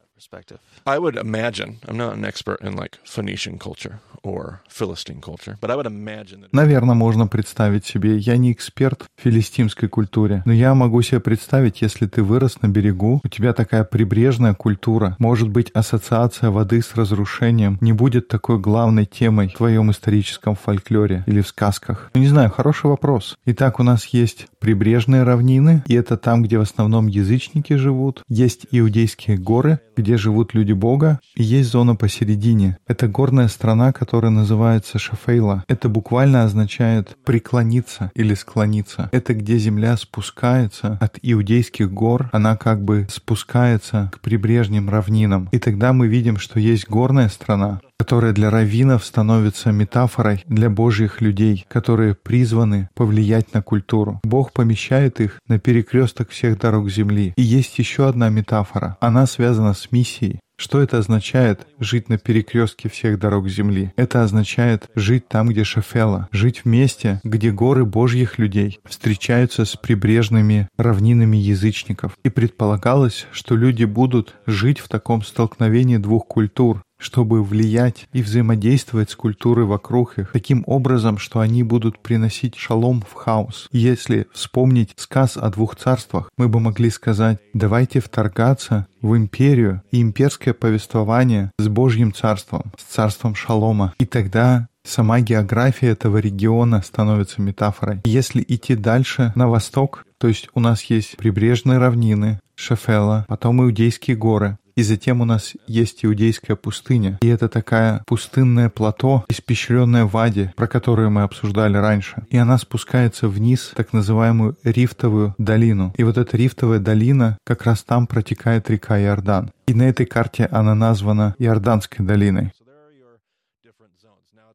I 0.86 0.98
would 0.98 1.16
imagine, 1.16 1.78
I'm 1.88 1.98
not 1.98 2.16
an 2.16 2.26
expert 2.26 2.62
in 2.62 2.76
like 2.76 2.98
Phoenician 3.04 3.60
culture 3.60 4.00
or 4.24 4.62
Philistine 4.70 5.20
culture, 5.20 5.58
but 5.62 5.72
I 5.72 5.76
would 5.76 5.88
imagine 5.88 6.42
that... 6.42 6.50
Наверное, 6.52 6.96
можно 6.96 7.28
представить 7.28 7.86
себе, 7.86 8.18
я 8.18 8.38
не 8.38 8.52
эксперт 8.52 9.06
в 9.16 9.22
филистимской 9.22 9.90
культуре, 9.90 10.44
но 10.46 10.54
я 10.54 10.76
могу 10.76 11.02
себе 11.02 11.20
представить, 11.20 11.82
если 11.82 12.06
ты 12.06 12.22
вырос 12.22 12.62
на 12.62 12.68
берегу, 12.68 13.20
у 13.24 13.28
тебя 13.28 13.54
такая 13.54 13.84
прибрежная 13.84 14.54
культура, 14.54 15.16
может 15.18 15.50
быть, 15.50 15.72
ассоциация 15.72 16.52
воды 16.52 16.82
с 16.82 16.96
разрушением 16.96 17.78
не 17.82 17.94
будет 17.94 18.28
такой 18.28 18.60
главной 18.60 19.06
темой 19.06 19.50
в 19.50 19.58
твоем 19.58 19.90
историческом 19.92 20.56
фольклоре 20.56 21.24
или 21.26 21.42
в 21.42 21.48
сказках. 21.48 22.12
Ну, 22.14 22.22
не 22.22 22.28
знаю, 22.28 22.52
хороший 22.52 22.88
вопрос. 22.92 23.36
Итак, 23.46 23.80
у 23.80 23.84
нас 23.84 24.06
есть 24.06 24.48
прибрежные 24.60 25.24
равнины, 25.24 25.84
и 25.88 25.96
это 25.96 26.18
там, 26.18 26.44
где 26.44 26.60
в 26.60 26.62
основном 26.62 27.08
язычники 27.08 27.74
живут. 27.74 28.22
Есть 28.28 28.68
иудейские 28.72 29.38
горы, 29.38 29.80
где 29.96 30.18
живут 30.18 30.54
люди 30.54 30.71
Бога, 30.74 31.20
и 31.36 31.44
есть 31.44 31.70
зона 31.70 31.96
посередине. 31.96 32.78
Это 32.88 33.08
горная 33.08 33.48
страна, 33.48 33.94
которая 33.94 34.32
называется 34.32 35.00
Шафейла. 35.00 35.64
Это 35.68 35.90
буквально 35.90 36.44
означает 36.44 37.18
преклониться 37.26 38.12
или 38.16 38.34
склониться. 38.34 39.10
Это 39.12 39.34
где 39.34 39.58
земля 39.58 39.98
спускается 39.98 40.98
от 41.02 41.20
иудейских 41.22 41.92
гор, 41.92 42.30
она 42.32 42.56
как 42.58 42.84
бы 42.84 43.08
спускается 43.10 44.12
к 44.14 44.20
прибрежным 44.20 44.90
равнинам. 44.90 45.50
И 45.52 45.60
тогда 45.60 45.94
мы 45.94 46.08
видим, 46.08 46.38
что 46.38 46.60
есть 46.60 46.88
горная 46.90 47.30
страна, 47.30 47.82
которая 48.02 48.34
для 48.34 48.50
раввинов 48.50 49.06
становится 49.06 49.72
метафорой 49.72 50.44
для 50.48 50.72
божьих 50.72 51.22
людей, 51.22 51.66
которые 51.70 52.16
призваны 52.16 52.90
повлиять 52.96 53.54
на 53.54 53.62
культуру. 53.62 54.20
Бог 54.24 54.54
помещает 54.54 55.22
их 55.22 55.40
на 55.48 55.60
перекресток 55.60 56.32
всех 56.32 56.60
дорог 56.60 56.90
земли. 56.90 57.34
И 57.36 57.44
есть 57.44 57.78
еще 57.78 58.08
одна 58.08 58.30
метафора. 58.30 58.98
Она 59.02 59.28
связана 59.28 59.76
с 59.76 59.92
миссией. 59.92 60.40
Что 60.62 60.80
это 60.80 61.00
означает 61.00 61.66
жить 61.80 62.08
на 62.08 62.20
перекрестке 62.20 62.88
всех 62.88 63.18
дорог 63.18 63.50
земли? 63.50 63.92
Это 63.96 64.22
означает 64.22 64.92
жить 64.94 65.28
там, 65.28 65.50
где 65.50 65.64
Шафела, 65.64 66.30
жить 66.32 66.60
в 66.60 66.66
месте, 66.66 67.20
где 67.24 67.50
горы 67.50 67.84
божьих 67.84 68.38
людей 68.38 68.80
встречаются 68.86 69.66
с 69.66 69.76
прибрежными 69.76 70.70
равнинами 70.78 71.36
язычников. 71.36 72.16
И 72.24 72.30
предполагалось, 72.30 73.26
что 73.32 73.56
люди 73.56 73.86
будут 73.86 74.36
жить 74.46 74.78
в 74.78 74.88
таком 74.88 75.24
столкновении 75.24 75.98
двух 75.98 76.28
культур, 76.28 76.84
чтобы 77.02 77.44
влиять 77.44 78.08
и 78.14 78.22
взаимодействовать 78.22 79.10
с 79.10 79.16
культурой 79.16 79.66
вокруг 79.66 80.20
их 80.20 80.32
таким 80.32 80.64
образом, 80.68 81.18
что 81.18 81.40
они 81.40 81.64
будут 81.64 82.00
приносить 82.00 82.56
шалом 82.56 83.02
в 83.02 83.14
хаос. 83.14 83.68
Если 83.72 84.28
вспомнить 84.34 84.92
сказ 84.96 85.36
о 85.36 85.50
двух 85.50 85.76
царствах, 85.76 86.30
мы 86.38 86.48
бы 86.48 86.60
могли 86.60 86.90
сказать, 86.90 87.40
давайте 87.54 88.00
вторгаться 88.00 88.88
в 89.02 89.18
империю 89.18 89.82
и 89.92 90.02
имперское 90.02 90.54
повествование 90.54 91.52
с 91.58 91.68
Божьим 91.68 92.14
царством, 92.14 92.72
с 92.78 92.84
царством 92.94 93.36
шалома. 93.36 93.94
И 93.98 94.06
тогда 94.06 94.68
сама 94.84 95.20
география 95.22 95.88
этого 95.88 96.18
региона 96.18 96.82
становится 96.84 97.42
метафорой. 97.42 98.02
Если 98.06 98.46
идти 98.48 98.76
дальше 98.76 99.32
на 99.36 99.48
восток, 99.48 100.06
то 100.20 100.28
есть 100.28 100.50
у 100.54 100.60
нас 100.60 100.84
есть 100.84 101.18
прибрежные 101.18 101.80
равнины, 101.80 102.40
Шефела, 102.56 103.26
потом 103.28 103.64
Иудейские 103.64 104.16
горы, 104.16 104.60
и 104.82 104.84
затем 104.84 105.22
у 105.22 105.26
нас 105.26 105.54
есть 105.68 106.04
иудейская 106.04 106.56
пустыня. 106.56 107.20
И 107.22 107.28
это 107.28 107.48
такая 107.48 108.02
пустынное 108.08 108.68
плато, 108.68 109.26
испещренное 109.30 110.06
ваде, 110.06 110.54
про 110.56 110.68
которое 110.68 111.10
мы 111.10 111.22
обсуждали 111.22 111.78
раньше. 111.78 112.24
И 112.32 112.38
она 112.38 112.58
спускается 112.58 113.28
вниз, 113.28 113.74
так 113.76 113.94
называемую 113.94 114.58
рифтовую 114.64 115.36
долину. 115.38 115.94
И 115.98 116.04
вот 116.04 116.18
эта 116.18 116.36
рифтовая 116.36 116.80
долина, 116.80 117.38
как 117.46 117.66
раз 117.66 117.84
там 117.84 118.08
протекает 118.08 118.72
река 118.72 119.00
Иордан. 119.00 119.52
И 119.68 119.76
на 119.76 119.84
этой 119.84 120.08
карте 120.08 120.50
она 120.52 120.74
названа 120.74 121.36
Иорданской 121.38 122.04
долиной. 122.04 122.52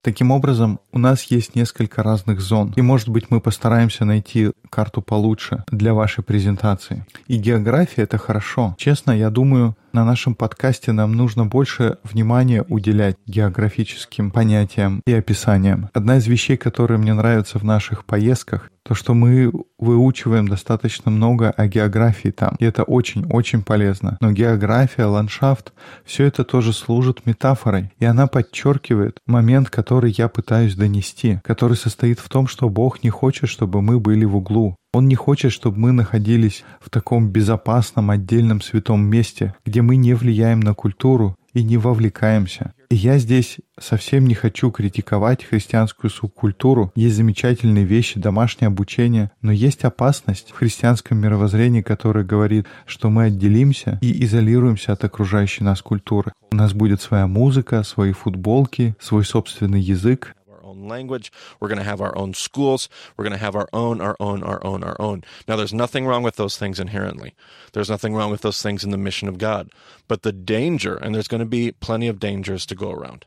Таким 0.06 0.30
образом, 0.30 0.78
у 0.92 1.00
нас 1.00 1.24
есть 1.24 1.56
несколько 1.56 2.04
разных 2.04 2.40
зон, 2.40 2.72
и, 2.76 2.80
может 2.80 3.08
быть, 3.08 3.24
мы 3.28 3.40
постараемся 3.40 4.04
найти 4.04 4.52
карту 4.70 5.02
получше 5.02 5.64
для 5.72 5.94
вашей 5.94 6.22
презентации. 6.22 7.04
И 7.26 7.38
география— 7.38 8.02
это 8.04 8.16
хорошо. 8.16 8.76
Честно, 8.78 9.10
я 9.10 9.30
думаю, 9.30 9.76
на 9.92 10.04
нашем 10.04 10.36
подкасте 10.36 10.92
нам 10.92 11.16
нужно 11.16 11.44
больше 11.44 11.98
внимания 12.04 12.64
уделять 12.68 13.16
географическим 13.26 14.30
понятиям 14.30 15.00
и 15.08 15.12
описаниям. 15.12 15.90
Одна 15.92 16.18
из 16.18 16.28
вещей, 16.28 16.56
которые 16.56 16.98
мне 16.98 17.12
нравятся 17.12 17.58
в 17.58 17.64
наших 17.64 18.04
поездках, 18.04 18.70
то, 18.86 18.94
что 18.94 19.14
мы 19.14 19.50
выучиваем 19.78 20.46
достаточно 20.46 21.10
много 21.10 21.50
о 21.50 21.66
географии 21.66 22.28
там. 22.28 22.54
И 22.60 22.64
это 22.64 22.84
очень-очень 22.84 23.62
полезно. 23.62 24.16
Но 24.20 24.30
география, 24.30 25.06
ландшафт, 25.06 25.72
все 26.04 26.24
это 26.24 26.44
тоже 26.44 26.72
служит 26.72 27.26
метафорой. 27.26 27.90
И 27.98 28.04
она 28.04 28.28
подчеркивает 28.28 29.18
момент, 29.26 29.70
который 29.70 30.14
я 30.16 30.28
пытаюсь 30.28 30.76
донести, 30.76 31.40
который 31.42 31.76
состоит 31.76 32.20
в 32.20 32.28
том, 32.28 32.46
что 32.46 32.68
Бог 32.68 33.02
не 33.02 33.10
хочет, 33.10 33.48
чтобы 33.48 33.82
мы 33.82 33.98
были 33.98 34.24
в 34.24 34.36
углу. 34.36 34.76
Он 34.92 35.08
не 35.08 35.16
хочет, 35.16 35.52
чтобы 35.52 35.78
мы 35.78 35.92
находились 35.92 36.64
в 36.80 36.88
таком 36.88 37.28
безопасном 37.28 38.10
отдельном 38.10 38.60
святом 38.60 39.04
месте, 39.04 39.54
где 39.64 39.82
мы 39.82 39.96
не 39.96 40.14
влияем 40.14 40.60
на 40.60 40.74
культуру 40.74 41.36
и 41.52 41.64
не 41.64 41.76
вовлекаемся. 41.76 42.72
Я 42.90 43.18
здесь 43.18 43.58
совсем 43.78 44.26
не 44.26 44.34
хочу 44.34 44.70
критиковать 44.70 45.44
христианскую 45.44 46.10
субкультуру. 46.10 46.92
Есть 46.94 47.16
замечательные 47.16 47.84
вещи, 47.84 48.20
домашнее 48.20 48.68
обучение, 48.68 49.32
но 49.42 49.50
есть 49.50 49.84
опасность 49.84 50.50
в 50.50 50.54
христианском 50.54 51.18
мировоззрении, 51.18 51.82
которое 51.82 52.24
говорит, 52.24 52.66
что 52.86 53.10
мы 53.10 53.24
отделимся 53.24 53.98
и 54.00 54.24
изолируемся 54.24 54.92
от 54.92 55.04
окружающей 55.04 55.64
нас 55.64 55.82
культуры. 55.82 56.32
У 56.52 56.56
нас 56.56 56.74
будет 56.74 57.00
своя 57.00 57.26
музыка, 57.26 57.82
свои 57.82 58.12
футболки, 58.12 58.94
свой 59.00 59.24
собственный 59.24 59.80
язык, 59.80 60.35
language. 60.86 61.32
We're 61.60 61.68
going 61.68 61.78
to 61.78 61.84
have 61.84 62.00
our 62.00 62.16
own 62.16 62.34
schools. 62.34 62.88
We're 63.16 63.24
going 63.24 63.38
to 63.38 63.44
have 63.44 63.56
our 63.56 63.68
own, 63.72 64.00
our 64.00 64.16
own, 64.20 64.42
our 64.42 64.64
own, 64.64 64.82
our 64.82 64.96
own. 65.00 65.24
Now, 65.46 65.56
there's 65.56 65.74
nothing 65.74 66.06
wrong 66.06 66.22
with 66.22 66.36
those 66.36 66.56
things 66.56 66.80
inherently. 66.80 67.34
There's 67.72 67.90
nothing 67.90 68.14
wrong 68.14 68.30
with 68.30 68.42
those 68.42 68.62
things 68.62 68.84
in 68.84 68.90
the 68.90 68.98
mission 68.98 69.28
of 69.28 69.38
God. 69.38 69.70
But 70.08 70.22
the 70.22 70.32
danger, 70.32 70.96
and 70.96 71.14
there's 71.14 71.28
going 71.28 71.40
to 71.40 71.46
be 71.46 71.72
plenty 71.72 72.08
of 72.08 72.20
dangers 72.20 72.66
to 72.66 72.74
go 72.74 72.90
around. 72.90 73.26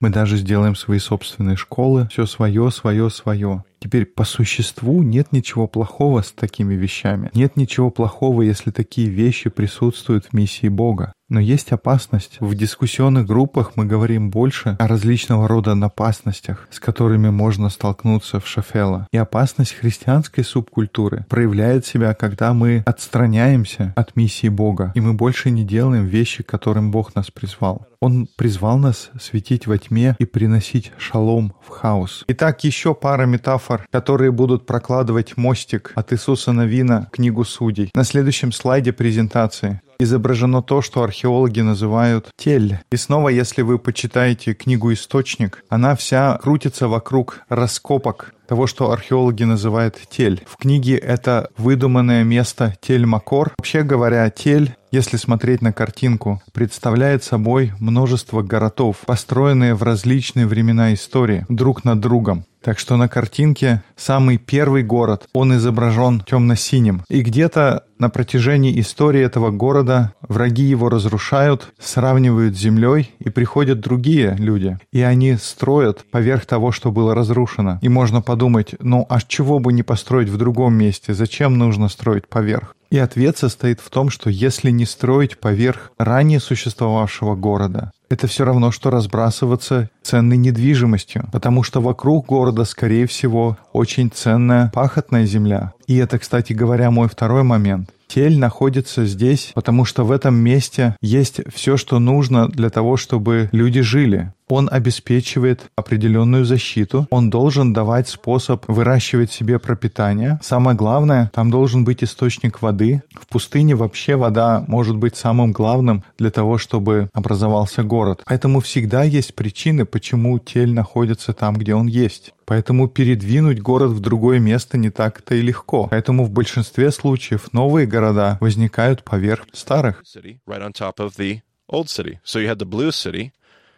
Мы 0.00 0.08
даже 0.08 0.38
сделаем 0.38 0.74
свои 0.76 0.98
собственные 0.98 1.56
школы, 1.56 2.08
все 2.10 2.24
свое, 2.24 2.70
свое, 2.70 3.10
свое. 3.10 3.64
Теперь 3.80 4.06
по 4.06 4.24
существу 4.24 5.02
нет 5.02 5.30
ничего 5.32 5.66
плохого 5.66 6.22
с 6.22 6.32
такими 6.32 6.74
вещами. 6.74 7.30
Нет 7.34 7.56
ничего 7.56 7.90
плохого, 7.90 8.40
если 8.40 8.70
такие 8.70 9.10
вещи 9.10 9.50
присутствуют 9.50 10.26
в 10.26 10.32
миссии 10.32 10.68
Бога. 10.68 11.12
Но 11.30 11.38
есть 11.38 11.70
опасность. 11.70 12.38
В 12.40 12.54
дискуссионных 12.56 13.24
группах 13.24 13.72
мы 13.76 13.86
говорим 13.86 14.30
больше 14.30 14.76
о 14.80 14.88
различного 14.88 15.46
рода 15.46 15.76
напастностях, 15.76 16.66
с 16.70 16.80
которыми 16.80 17.30
можно 17.30 17.70
столкнуться 17.70 18.40
в 18.40 18.48
Шафела. 18.48 19.06
И 19.12 19.16
опасность 19.16 19.72
христианской 19.74 20.42
субкультуры 20.42 21.24
проявляет 21.28 21.86
себя, 21.86 22.14
когда 22.14 22.52
мы 22.52 22.82
отстраняемся 22.84 23.92
от 23.94 24.16
миссии 24.16 24.48
Бога, 24.48 24.90
и 24.96 25.00
мы 25.00 25.14
больше 25.14 25.52
не 25.52 25.64
делаем 25.64 26.04
вещи, 26.06 26.42
которым 26.42 26.90
Бог 26.90 27.14
нас 27.14 27.30
призвал. 27.30 27.86
Он 28.00 28.26
призвал 28.36 28.78
нас 28.78 29.10
светить 29.20 29.68
во 29.68 29.78
тьме 29.78 30.16
и 30.18 30.24
приносить 30.24 30.90
шалом 30.98 31.52
в 31.64 31.68
хаос. 31.68 32.24
Итак, 32.26 32.64
еще 32.64 32.94
пара 32.94 33.26
метафор, 33.26 33.86
которые 33.92 34.32
будут 34.32 34.66
прокладывать 34.66 35.36
мостик 35.36 35.92
от 35.94 36.12
Иисуса 36.12 36.52
Навина 36.52 37.06
в 37.12 37.14
книгу 37.14 37.44
Судей. 37.44 37.90
На 37.94 38.02
следующем 38.02 38.50
слайде 38.50 38.92
презентации 38.92 39.80
изображено 40.00 40.62
то, 40.62 40.82
что 40.82 41.02
археологи 41.02 41.60
называют 41.60 42.30
тель. 42.36 42.80
И 42.90 42.96
снова, 42.96 43.28
если 43.28 43.62
вы 43.62 43.78
почитаете 43.78 44.54
книгу 44.54 44.92
«Источник», 44.92 45.64
она 45.68 45.94
вся 45.94 46.38
крутится 46.42 46.88
вокруг 46.88 47.42
раскопок 47.48 48.34
того, 48.48 48.66
что 48.66 48.90
археологи 48.90 49.44
называют 49.44 49.96
тель. 50.10 50.42
В 50.46 50.56
книге 50.56 50.96
это 50.96 51.50
выдуманное 51.56 52.24
место 52.24 52.74
Тель-Макор. 52.82 53.52
Вообще 53.56 53.82
говоря, 53.82 54.28
тель 54.30 54.74
если 54.90 55.18
смотреть 55.18 55.62
на 55.62 55.72
картинку, 55.72 56.42
представляет 56.52 57.22
собой 57.22 57.72
множество 57.78 58.42
городов, 58.42 58.96
построенные 59.06 59.74
в 59.74 59.84
различные 59.84 60.48
времена 60.48 60.92
истории, 60.92 61.46
друг 61.48 61.84
над 61.84 62.00
другом. 62.00 62.44
Так 62.62 62.78
что 62.78 62.96
на 62.96 63.08
картинке 63.08 63.82
самый 63.96 64.36
первый 64.36 64.82
город, 64.82 65.28
он 65.32 65.56
изображен 65.56 66.20
темно-синим. 66.20 67.02
И 67.08 67.22
где-то 67.22 67.84
на 67.98 68.10
протяжении 68.10 68.78
истории 68.80 69.22
этого 69.22 69.50
города 69.50 70.12
враги 70.20 70.64
его 70.64 70.88
разрушают, 70.88 71.72
сравнивают 71.78 72.56
с 72.56 72.60
землей, 72.60 73.14
и 73.18 73.30
приходят 73.30 73.80
другие 73.80 74.36
люди, 74.38 74.78
и 74.92 75.00
они 75.00 75.36
строят 75.36 76.04
поверх 76.10 76.44
того, 76.46 76.72
что 76.72 76.92
было 76.92 77.14
разрушено. 77.14 77.78
И 77.82 77.88
можно 77.88 78.20
подумать, 78.20 78.74
ну 78.80 79.06
а 79.08 79.20
чего 79.20 79.58
бы 79.58 79.72
не 79.72 79.82
построить 79.82 80.28
в 80.28 80.36
другом 80.36 80.74
месте? 80.74 81.14
Зачем 81.14 81.56
нужно 81.56 81.88
строить 81.88 82.28
поверх? 82.28 82.74
И 82.90 82.98
ответ 82.98 83.38
состоит 83.38 83.80
в 83.80 83.88
том, 83.88 84.10
что 84.10 84.30
если 84.30 84.70
не 84.70 84.84
строить 84.84 85.38
поверх 85.38 85.92
ранее 85.96 86.40
существовавшего 86.40 87.36
города, 87.36 87.92
это 88.08 88.26
все 88.26 88.44
равно, 88.44 88.72
что 88.72 88.90
разбрасываться 88.90 89.88
ценной 90.02 90.36
недвижимостью, 90.36 91.28
потому 91.32 91.62
что 91.62 91.80
вокруг 91.80 92.26
города, 92.26 92.64
скорее 92.64 93.06
всего, 93.06 93.56
очень 93.72 94.10
ценная 94.10 94.72
пахотная 94.74 95.24
земля. 95.24 95.72
И 95.86 95.96
это, 95.96 96.18
кстати 96.18 96.52
говоря, 96.52 96.90
мой 96.90 97.08
второй 97.08 97.44
момент. 97.44 97.90
Тель 98.12 98.40
находится 98.40 99.06
здесь, 99.06 99.52
потому 99.54 99.84
что 99.84 100.04
в 100.04 100.10
этом 100.10 100.34
месте 100.34 100.96
есть 101.00 101.42
все, 101.54 101.76
что 101.76 102.00
нужно 102.00 102.48
для 102.48 102.68
того, 102.68 102.96
чтобы 102.96 103.48
люди 103.52 103.82
жили. 103.82 104.32
Он 104.48 104.68
обеспечивает 104.68 105.70
определенную 105.76 106.44
защиту, 106.44 107.06
он 107.10 107.30
должен 107.30 107.72
давать 107.72 108.08
способ 108.08 108.64
выращивать 108.66 109.30
себе 109.30 109.60
пропитание. 109.60 110.40
Самое 110.42 110.76
главное, 110.76 111.30
там 111.32 111.52
должен 111.52 111.84
быть 111.84 112.02
источник 112.02 112.60
воды. 112.62 113.04
В 113.14 113.28
пустыне 113.28 113.76
вообще 113.76 114.16
вода 114.16 114.64
может 114.66 114.96
быть 114.96 115.14
самым 115.14 115.52
главным 115.52 116.02
для 116.18 116.32
того, 116.32 116.58
чтобы 116.58 117.10
образовался 117.12 117.84
город. 117.84 118.22
Поэтому 118.26 118.58
всегда 118.58 119.04
есть 119.04 119.36
причины, 119.36 119.84
почему 119.84 120.36
тель 120.40 120.72
находится 120.72 121.32
там, 121.32 121.54
где 121.54 121.76
он 121.76 121.86
есть. 121.86 122.34
Поэтому 122.50 122.88
передвинуть 122.88 123.60
город 123.60 123.92
в 123.92 124.00
другое 124.00 124.40
место 124.40 124.76
не 124.76 124.90
так-то 124.90 125.36
и 125.36 125.40
легко. 125.40 125.86
Поэтому 125.88 126.24
в 126.24 126.30
большинстве 126.32 126.90
случаев 126.90 127.52
новые 127.52 127.86
города 127.86 128.38
возникают 128.40 129.04
поверх 129.04 129.46
старых. 129.52 130.02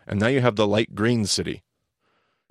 and 0.07 0.19
now 0.19 0.27
you 0.27 0.41
have 0.41 0.57
the 0.57 0.67
light 0.67 0.89
green 0.95 1.25
city. 1.27 1.61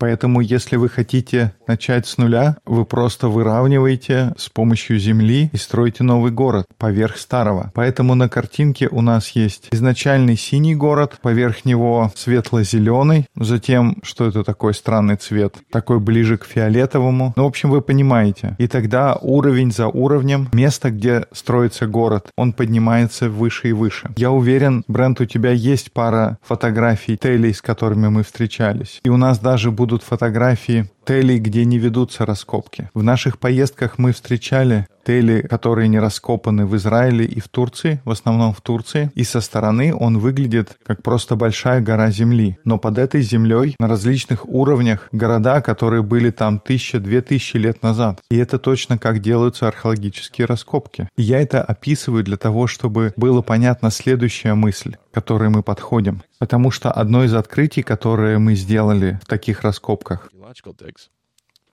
Поэтому, 0.02 0.40
если 0.40 0.74
вы 0.74 0.88
хотите 0.88 1.52
начать 1.68 2.08
с 2.08 2.18
нуля, 2.18 2.56
вы 2.66 2.84
просто 2.84 3.28
выравниваете 3.28 4.34
с 4.36 4.48
помощью 4.48 4.98
земли 4.98 5.48
и 5.52 5.56
строите 5.56 6.02
новый 6.02 6.32
город 6.32 6.66
поверх 6.76 7.16
старого. 7.16 7.70
Поэтому 7.72 8.16
на 8.16 8.28
картинке 8.28 8.88
у 8.90 9.00
нас 9.00 9.28
есть 9.36 9.68
изначальный 9.70 10.36
синий 10.36 10.74
город, 10.74 11.20
поверх 11.22 11.64
него 11.64 12.10
светло-зеленый, 12.16 13.26
затем, 13.36 13.98
что 14.02 14.26
это 14.26 14.42
такой 14.42 14.74
странный 14.74 15.14
цвет, 15.14 15.54
такой 15.70 16.00
ближе 16.00 16.36
к 16.36 16.46
фиолетовому. 16.46 17.32
Ну, 17.36 17.44
в 17.44 17.46
общем, 17.46 17.70
вы 17.70 17.80
понимаете. 17.80 18.56
И 18.58 18.66
тогда 18.66 19.16
уровень 19.20 19.70
за 19.70 19.86
уровнем, 19.86 20.48
место, 20.52 20.90
где 20.90 21.26
строится 21.30 21.86
город, 21.86 22.26
он 22.36 22.54
поднимается 22.54 23.28
выше 23.28 23.68
и 23.68 23.72
выше. 23.72 24.10
Я 24.16 24.32
уверен, 24.32 24.82
Брент, 24.88 25.20
у 25.20 25.26
тебя 25.26 25.52
есть 25.52 25.92
пара 25.92 26.38
фотографий 26.42 27.16
Телей, 27.16 27.54
с 27.54 27.62
которыми 27.62 28.08
мы 28.08 28.24
встречались. 28.24 28.98
И 29.04 29.08
у 29.08 29.16
нас 29.16 29.38
даже 29.38 29.70
будут 29.70 29.91
будут 29.92 30.06
фотографии 30.06 30.90
телей, 31.04 31.38
где 31.38 31.64
не 31.64 31.78
ведутся 31.78 32.26
раскопки. 32.26 32.90
В 32.94 33.02
наших 33.02 33.38
поездках 33.38 33.98
мы 33.98 34.12
встречали 34.12 34.86
тели, 35.04 35.42
которые 35.42 35.88
не 35.88 35.98
раскопаны 35.98 36.66
в 36.66 36.76
Израиле 36.76 37.24
и 37.24 37.40
в 37.40 37.48
Турции, 37.48 38.00
в 38.04 38.10
основном 38.10 38.54
в 38.54 38.60
Турции, 38.60 39.10
и 39.14 39.24
со 39.24 39.40
стороны 39.40 39.94
он 39.94 40.18
выглядит 40.18 40.76
как 40.86 41.02
просто 41.02 41.36
большая 41.36 41.80
гора 41.80 42.10
земли. 42.10 42.58
Но 42.64 42.78
под 42.78 42.98
этой 42.98 43.22
землей 43.22 43.74
на 43.78 43.88
различных 43.88 44.48
уровнях 44.48 45.08
города, 45.12 45.60
которые 45.60 46.02
были 46.02 46.30
там 46.30 46.60
тысяча-две 46.60 47.20
тысячи 47.20 47.56
лет 47.56 47.82
назад. 47.82 48.20
И 48.30 48.36
это 48.36 48.58
точно 48.58 48.98
как 48.98 49.20
делаются 49.20 49.68
археологические 49.68 50.46
раскопки. 50.46 51.08
И 51.16 51.22
я 51.22 51.40
это 51.40 51.62
описываю 51.62 52.24
для 52.24 52.36
того, 52.36 52.66
чтобы 52.66 53.12
было 53.16 53.42
понятна 53.42 53.90
следующая 53.90 54.54
мысль, 54.54 54.96
к 55.10 55.14
которой 55.14 55.48
мы 55.48 55.62
подходим. 55.62 56.22
Потому 56.38 56.70
что 56.70 56.90
одно 56.90 57.24
из 57.24 57.34
открытий, 57.34 57.82
которое 57.82 58.38
мы 58.38 58.54
сделали 58.54 59.20
в 59.22 59.26
таких 59.26 59.62
раскопках, 59.62 60.28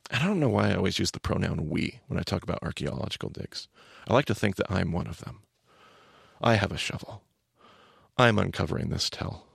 And 0.10 0.24
I 0.24 0.28
don't 0.28 0.39
know 0.39 0.50
why 0.50 0.70
I 0.70 0.75
always 0.75 1.00
use 1.00 1.12
the 1.12 1.20
pronoun 1.20 1.70
we 1.70 2.00
when 2.08 2.20
I 2.20 2.24
talk 2.24 2.44
about 2.44 2.63
archaeological 2.63 3.30
digs. 3.30 3.68
I 4.08 4.13
like 4.13 4.25
to 4.25 4.36
think 4.36 4.56
that 4.56 4.72
I'm 4.72 4.92
one 4.92 5.08
of 5.08 5.20
them. 5.20 5.42
I 6.42 6.56
have 6.56 6.72
a 6.72 6.78
shovel. 6.78 7.22
I'm 8.18 8.39
uncovering 8.39 8.89
this 8.89 9.10
tell. 9.10 9.46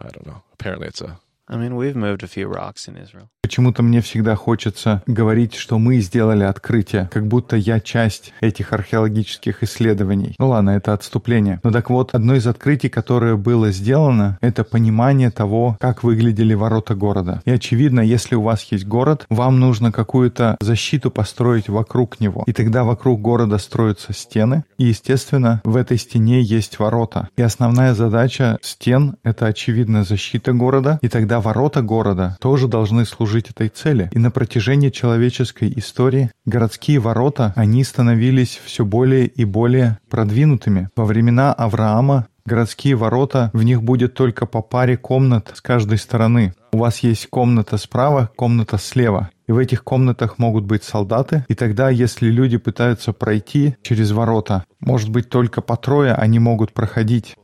I 0.00 0.08
don't 0.08 0.26
know. 0.26 0.42
Apparently 0.52 0.88
it's 0.88 1.00
a 1.00 1.20
I 1.46 1.56
mean, 1.56 1.76
we've 1.76 1.96
moved 1.96 2.22
a 2.22 2.28
few 2.28 2.48
rocks 2.48 2.88
in 2.88 2.96
Israel. 2.96 3.30
Почему-то 3.44 3.82
мне 3.82 4.00
всегда 4.00 4.36
хочется 4.36 5.02
говорить, 5.06 5.54
что 5.54 5.78
мы 5.78 5.98
сделали 5.98 6.44
открытие, 6.44 7.10
как 7.12 7.26
будто 7.26 7.56
я 7.56 7.78
часть 7.78 8.32
этих 8.40 8.72
археологических 8.72 9.62
исследований. 9.62 10.34
Ну 10.38 10.48
ладно, 10.48 10.70
это 10.70 10.94
отступление. 10.94 11.60
Но 11.62 11.70
так 11.70 11.90
вот, 11.90 12.14
одно 12.14 12.36
из 12.36 12.46
открытий, 12.46 12.88
которое 12.88 13.36
было 13.36 13.70
сделано, 13.70 14.38
это 14.40 14.64
понимание 14.64 15.30
того, 15.30 15.76
как 15.78 16.02
выглядели 16.04 16.54
ворота 16.54 16.94
города. 16.94 17.42
И 17.44 17.50
очевидно, 17.50 18.00
если 18.00 18.34
у 18.34 18.40
вас 18.40 18.62
есть 18.70 18.86
город, 18.86 19.26
вам 19.28 19.60
нужно 19.60 19.92
какую-то 19.92 20.56
защиту 20.62 21.10
построить 21.10 21.68
вокруг 21.68 22.20
него. 22.20 22.44
И 22.46 22.54
тогда 22.54 22.82
вокруг 22.82 23.20
города 23.20 23.58
строятся 23.58 24.14
стены. 24.14 24.64
И, 24.78 24.84
естественно, 24.84 25.60
в 25.64 25.76
этой 25.76 25.98
стене 25.98 26.40
есть 26.40 26.78
ворота. 26.78 27.28
И 27.36 27.42
основная 27.42 27.92
задача 27.92 28.56
стен— 28.62 29.16
это, 29.22 29.44
очевидно, 29.44 30.02
защита 30.02 30.54
города. 30.54 30.98
И 31.02 31.08
тогда 31.08 31.42
ворота 31.42 31.82
города 31.82 32.38
тоже 32.40 32.68
должны 32.68 33.04
служить 33.04 33.33
служить 33.34 33.50
этой 33.50 33.68
цели. 33.68 34.08
И 34.12 34.18
на 34.18 34.30
протяжении 34.30 34.90
человеческой 34.90 35.72
истории 35.76 36.30
городские 36.46 37.00
ворота, 37.00 37.52
они 37.56 37.82
становились 37.82 38.60
все 38.64 38.84
более 38.84 39.26
и 39.26 39.44
более 39.44 39.98
продвинутыми. 40.08 40.88
Во 40.94 41.04
времена 41.04 41.52
Авраама 41.52 42.28
городские 42.46 42.94
ворота, 42.94 43.50
в 43.52 43.64
них 43.64 43.82
будет 43.82 44.14
только 44.14 44.46
по 44.46 44.62
паре 44.62 44.96
комнат 44.96 45.50
с 45.54 45.60
каждой 45.60 45.98
стороны. 45.98 46.54
У 46.72 46.78
вас 46.78 47.00
есть 47.00 47.26
комната 47.28 47.76
справа, 47.76 48.30
комната 48.36 48.78
слева. 48.78 49.30
И 49.48 49.52
в 49.52 49.58
этих 49.58 49.82
комнатах 49.82 50.38
могут 50.38 50.64
быть 50.64 50.84
солдаты. 50.84 51.44
И 51.48 51.54
тогда, 51.54 51.90
если 51.90 52.30
люди 52.30 52.56
пытаются 52.56 53.12
пройти 53.12 53.74
через 53.82 54.12
ворота, 54.12 54.64
может 54.80 55.10
быть, 55.10 55.28
только 55.28 55.60
по 55.60 55.76
трое 55.76 56.14
они 56.14 56.38
могут 56.38 56.72
проходить. 56.72 57.34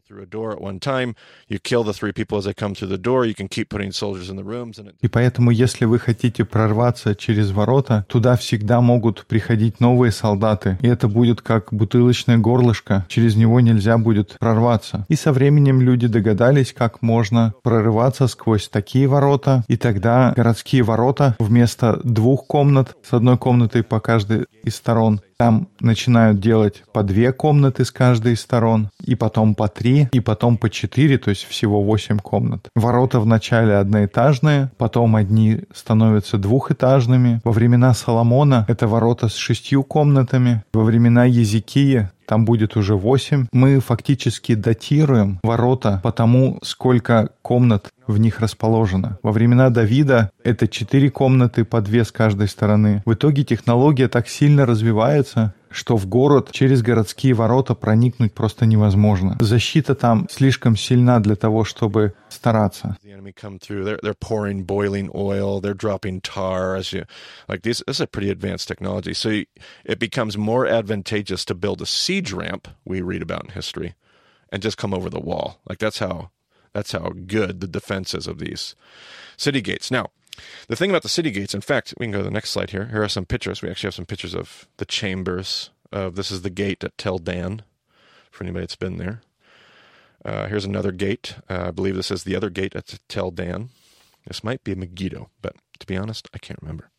И 5.00 5.09
поэтому, 5.09 5.50
если 5.50 5.85
вы 5.85 5.98
хотите 5.98 6.44
прорваться 6.44 7.14
через 7.14 7.50
ворота, 7.50 8.04
туда 8.09 8.37
всегда 8.37 8.80
могут 8.80 9.26
приходить 9.26 9.80
новые 9.80 10.12
солдаты. 10.12 10.78
И 10.80 10.88
это 10.88 11.09
будет 11.09 11.40
как 11.42 11.72
бутылочное 11.72 12.38
горлышко. 12.38 13.06
Через 13.09 13.37
него 13.37 13.61
нельзя 13.61 13.98
будет 13.98 14.37
прорваться. 14.38 15.06
И 15.09 15.16
со 15.16 15.33
временем 15.33 15.80
люди 15.80 16.06
догадались, 16.06 16.72
как 16.72 17.02
можно 17.02 17.54
прорываться 17.62 18.26
сквозь 18.26 18.68
такие 18.68 19.06
ворота. 19.06 19.64
И 19.68 19.76
тогда 19.76 20.33
городские 20.37 20.83
ворота 20.83 21.37
вместо 21.38 22.00
двух 22.04 22.46
комнат 22.46 22.96
с 23.02 23.12
одной 23.12 23.38
комнатой 23.38 23.83
по 23.83 24.00
каждой 24.00 24.46
из 24.64 24.76
сторон 24.76 25.20
там 25.40 25.68
начинают 25.81 26.38
делать 26.38 26.83
по 26.92 27.03
две 27.03 27.33
комнаты 27.33 27.87
с 27.87 27.90
каждой 27.90 28.35
из 28.35 28.42
сторон, 28.42 28.90
и 29.03 29.14
потом 29.14 29.55
по 29.55 29.68
три, 29.68 30.07
и 30.12 30.20
потом 30.20 30.59
по 30.59 30.68
четыре, 30.68 31.16
то 31.16 31.31
есть 31.31 31.44
всего 31.44 31.83
восемь 31.83 32.18
комнат. 32.18 32.68
Ворота 32.74 33.20
вначале 33.20 33.76
одноэтажные, 33.76 34.70
потом 34.76 35.16
одни 35.16 35.62
становятся 35.74 36.37
двухэтажными. 36.37 37.40
Во 37.42 37.53
времена 37.53 37.94
Соломона 37.94 38.66
это 38.68 38.87
ворота 38.87 39.29
с 39.29 39.35
шестью 39.35 39.83
комнатами. 39.83 40.62
Во 40.74 40.85
времена 40.85 41.24
Езекии 41.24 42.11
там 42.30 42.44
будет 42.44 42.76
уже 42.76 42.94
8. 42.94 43.48
Мы 43.50 43.80
фактически 43.80 44.54
датируем 44.54 45.40
ворота 45.42 46.00
по 46.04 46.12
тому, 46.12 46.60
сколько 46.62 47.30
комнат 47.42 47.88
в 48.06 48.18
них 48.18 48.38
расположено. 48.38 49.18
Во 49.24 49.32
времена 49.32 49.68
Давида 49.68 50.30
это 50.44 50.68
4 50.68 51.10
комнаты 51.10 51.64
по 51.64 51.80
2 51.80 52.04
с 52.04 52.12
каждой 52.12 52.46
стороны. 52.46 53.02
В 53.04 53.14
итоге 53.14 53.42
технология 53.42 54.06
так 54.06 54.28
сильно 54.28 54.64
развивается, 54.64 55.54
что 55.70 55.96
в 55.96 56.06
город 56.06 56.50
через 56.52 56.83
городские 56.83 57.35
ворота 57.35 57.74
проникнуть 57.74 58.35
просто 58.35 58.66
невозможно. 58.66 59.37
Защита 59.40 59.94
там 59.94 60.26
слишком 60.30 60.76
сильна 60.76 61.20
для 61.20 61.37
того, 61.37 61.64
чтобы 61.64 62.14
стараться. 62.28 62.96
That's 76.72 76.92
how 76.92 77.11
good 77.11 77.61
the 77.61 77.66
defense 77.66 78.14
is 78.14 78.28
of 78.28 78.38
these 78.38 78.76
city 79.37 79.61
gates. 79.61 79.90
Now, 79.90 80.11
the 80.68 80.76
thing 80.76 80.90
about 80.90 81.03
the 81.03 81.09
city 81.09 81.31
gates, 81.31 81.55
in 81.55 81.61
fact, 81.61 81.94
we 81.98 82.07
can 82.07 82.12
go 82.12 82.18
to 82.18 82.24
the 82.24 82.31
next 82.31 82.50
slide 82.50 82.70
here. 82.70 82.87
Here 82.87 83.03
are 83.03 83.09
some 83.09 83.26
pictures. 83.26 83.62
We 83.62 83.70
actually 83.70 83.88
have 83.88 83.94
some 83.94 84.07
pictures 84.07 84.35
of 84.35 84.68
the 84.76 84.85
chambers. 84.85 85.70
Of 85.92 86.14
this 86.14 86.31
is 86.31 86.42
the 86.42 86.50
gate 86.50 86.85
at 86.85 86.96
Tel 86.96 87.18
Dan, 87.18 87.62
for 88.31 88.44
anybody 88.44 88.62
that's 88.62 88.76
been 88.76 88.96
there. 88.96 89.22
Uh, 90.24 90.46
here's 90.46 90.64
another 90.64 90.92
gate. 90.92 91.37
Uh, 91.48 91.64
I 91.68 91.70
believe 91.70 91.96
this 91.96 92.11
is 92.11 92.24
the 92.24 92.37
other 92.37 92.50
gate 92.50 92.76
at 92.76 92.98
Tel 93.09 93.31
Dan. 93.31 93.70
This 94.26 94.44
might 94.44 94.62
be 94.62 94.74
Megiddo, 94.74 95.31
but 95.42 95.57
to 95.79 95.87
be 95.87 95.96
honest, 95.96 96.29
I 96.33 96.38
can't 96.38 96.61
remember. 96.62 96.90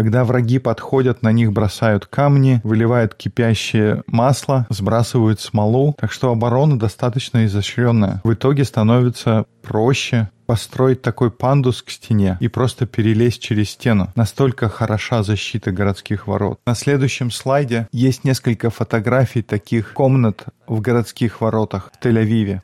Когда 0.00 0.24
враги 0.24 0.58
подходят, 0.58 1.20
на 1.20 1.30
них 1.30 1.52
бросают 1.52 2.06
камни, 2.06 2.62
выливают 2.64 3.14
кипящее 3.14 4.02
масло, 4.06 4.66
сбрасывают 4.70 5.40
смолу. 5.40 5.94
Так 5.98 6.10
что 6.10 6.32
оборона 6.32 6.78
достаточно 6.78 7.44
изощренная. 7.44 8.22
В 8.24 8.32
итоге 8.32 8.64
становится 8.64 9.44
проще 9.60 10.30
построить 10.46 11.02
такой 11.02 11.30
пандус 11.30 11.82
к 11.82 11.90
стене 11.90 12.38
и 12.40 12.48
просто 12.48 12.86
перелезть 12.86 13.42
через 13.42 13.70
стену. 13.70 14.08
Настолько 14.16 14.70
хороша 14.70 15.22
защита 15.22 15.70
городских 15.70 16.26
ворот. 16.26 16.58
На 16.66 16.74
следующем 16.74 17.30
слайде 17.30 17.86
есть 17.92 18.24
несколько 18.24 18.70
фотографий 18.70 19.42
таких 19.42 19.92
комнат 19.92 20.46
в 20.66 20.80
городских 20.80 21.42
воротах 21.42 21.92
в 21.92 22.04
Тель-Авиве. 22.04 22.62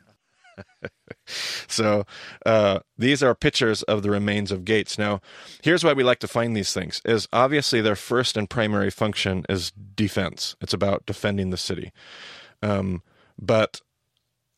so 1.68 2.04
uh, 2.46 2.80
these 2.98 3.22
are 3.22 3.34
pictures 3.34 3.82
of 3.84 4.02
the 4.02 4.10
remains 4.10 4.52
of 4.52 4.64
gates. 4.64 4.98
Now, 4.98 5.20
here's 5.62 5.84
why 5.84 5.92
we 5.92 6.02
like 6.02 6.20
to 6.20 6.28
find 6.28 6.56
these 6.56 6.72
things: 6.72 7.00
is 7.04 7.28
obviously 7.32 7.80
their 7.80 7.96
first 7.96 8.36
and 8.36 8.48
primary 8.48 8.90
function 8.90 9.44
is 9.48 9.72
defense. 9.94 10.56
It's 10.60 10.74
about 10.74 11.06
defending 11.06 11.50
the 11.50 11.56
city. 11.56 11.92
Um, 12.62 13.02
but 13.38 13.80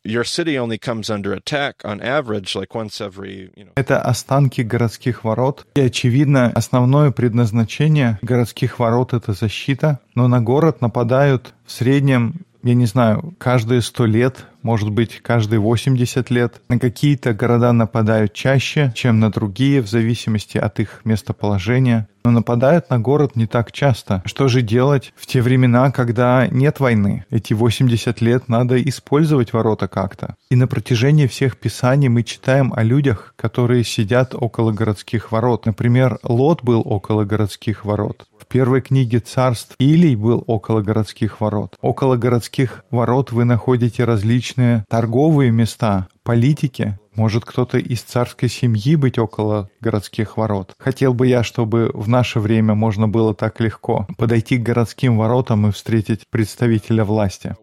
your 0.05 0.25
city 0.25 0.59
only 0.59 0.77
comes 0.77 1.09
under 1.09 1.33
attack 1.33 1.83
on 1.85 2.01
average 2.03 2.55
like 2.55 2.75
once 2.75 3.01
every, 3.01 3.51
you 3.57 3.65
know. 3.65 3.73
Это 3.77 4.01
останки 4.01 4.61
городских 4.61 5.25
ворот. 5.25 5.67
И, 5.75 5.81
очевидно, 5.81 6.53
основное 6.55 7.11
предназначение 7.11 8.19
городских 8.23 8.79
ворот — 8.79 9.15
это 9.15 9.33
защита. 9.33 10.01
Но 10.15 10.29
на 10.29 10.41
город 10.41 10.83
нападают 10.83 11.55
в 11.65 11.73
среднем 11.73 12.45
я 12.65 12.75
не 12.75 12.87
знаю, 12.87 13.35
каждые 13.39 13.83
сто 13.83 14.07
лет, 14.07 14.47
может 14.62 14.92
быть, 14.92 15.20
каждые 15.22 15.60
80 15.60 16.30
лет. 16.30 16.62
На 16.70 16.80
какие-то 16.80 17.34
города 17.34 17.72
нападают 17.72 18.34
чаще, 18.34 18.92
чем 18.96 19.20
на 19.20 19.32
другие, 19.32 19.82
в 19.82 19.88
зависимости 19.88 20.58
от 20.58 20.80
их 20.80 21.02
местоположения. 21.04 22.08
Но 22.26 22.32
нападают 22.32 22.90
на 22.90 23.00
город 23.00 23.36
не 23.36 23.48
так 23.48 23.72
часто. 23.72 24.22
Что 24.26 24.48
же 24.50 24.62
делать 24.62 25.14
в 25.16 25.26
те 25.26 25.42
времена, 25.42 25.92
когда 25.92 26.48
нет 26.48 26.80
войны? 26.80 27.26
Эти 27.30 27.54
80 27.54 28.22
лет 28.22 28.50
надо 28.50 28.82
использовать 28.84 29.54
ворота 29.54 29.88
как-то. 29.88 30.36
И 30.50 30.56
на 30.56 30.68
протяжении 30.68 31.28
всех 31.28 31.58
писаний 31.58 32.10
мы 32.10 32.24
читаем 32.24 32.74
о 32.76 32.84
людях, 32.84 33.34
которые 33.38 33.84
сидят 33.84 34.36
около 34.36 34.72
городских 34.72 35.32
ворот. 35.32 35.66
Например, 35.66 36.20
Лот 36.24 36.62
был 36.64 36.82
около 36.86 37.24
городских 37.24 37.86
ворот 37.86 38.28
первой 38.50 38.82
книге 38.82 39.20
царств 39.20 39.76
Илий 39.78 40.16
был 40.16 40.44
около 40.48 40.82
городских 40.82 41.40
ворот. 41.40 41.76
Около 41.82 42.18
городских 42.18 42.84
ворот 42.90 43.32
вы 43.32 43.46
находите 43.46 44.04
различные 44.04 44.49
торговые 44.88 45.52
места, 45.52 46.08
политики. 46.24 46.98
Может 47.16 47.44
кто-то 47.44 47.78
из 47.78 48.02
царской 48.02 48.48
семьи 48.48 48.96
быть 48.96 49.20
около 49.20 49.70
городских 49.82 50.38
ворот. 50.38 50.74
Хотел 50.80 51.14
бы 51.14 51.28
я, 51.28 51.44
чтобы 51.44 51.92
в 51.94 52.08
наше 52.08 52.40
время 52.40 52.76
можно 52.76 53.10
было 53.10 53.36
так 53.36 53.60
легко 53.60 54.08
подойти 54.18 54.58
к 54.58 54.64
городским 54.64 55.18
воротам 55.18 55.68
и 55.68 55.72
встретить 55.72 56.28
представителя 56.30 57.04
власти. 57.04 57.56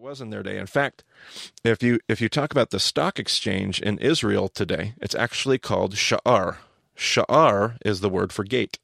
Sha'ar 6.97 7.77
is 7.85 8.01
the 8.01 8.09
word 8.09 8.33
for 8.33 8.43
gate. 8.43 8.79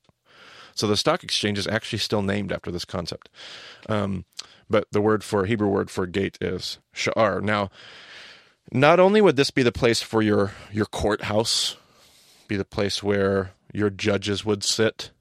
So 0.75 0.87
the 0.87 0.97
stock 0.97 1.23
exchange 1.23 1.57
is 1.57 1.67
actually 1.67 1.99
still 1.99 2.21
named 2.21 2.51
after 2.51 2.71
this 2.71 2.85
concept. 2.85 3.29
Um, 3.87 4.25
but 4.69 4.87
the 4.91 5.01
word 5.01 5.23
for 5.23 5.45
Hebrew 5.45 5.67
word 5.67 5.89
for 5.89 6.05
gate 6.05 6.37
is 6.41 6.79
sha'ar. 6.95 7.41
Now, 7.41 7.69
not 8.71 8.99
only 8.99 9.21
would 9.21 9.35
this 9.35 9.51
be 9.51 9.63
the 9.63 9.71
place 9.71 10.01
for 10.01 10.21
your 10.21 10.53
your 10.71 10.85
courthouse, 10.85 11.77
be 12.47 12.55
the 12.55 12.65
place 12.65 13.03
where 13.03 13.51
your 13.73 13.89
judges 13.89 14.45
would 14.45 14.63
sit, 14.63 15.11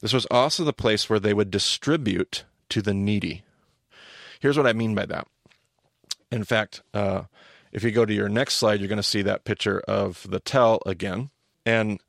this 0.00 0.12
was 0.12 0.26
also 0.30 0.64
the 0.64 0.72
place 0.72 1.10
where 1.10 1.20
they 1.20 1.34
would 1.34 1.50
distribute 1.50 2.44
to 2.68 2.82
the 2.82 2.94
needy. 2.94 3.42
Here's 4.40 4.56
what 4.56 4.66
I 4.66 4.72
mean 4.72 4.94
by 4.94 5.06
that. 5.06 5.26
In 6.30 6.44
fact, 6.44 6.82
uh, 6.94 7.24
if 7.72 7.82
you 7.82 7.90
go 7.90 8.04
to 8.04 8.14
your 8.14 8.28
next 8.28 8.54
slide, 8.54 8.80
you're 8.80 8.88
going 8.88 8.98
to 8.98 9.02
see 9.02 9.22
that 9.22 9.44
picture 9.44 9.80
of 9.80 10.26
the 10.28 10.40
tell 10.40 10.80
again. 10.86 11.30
And 11.66 12.00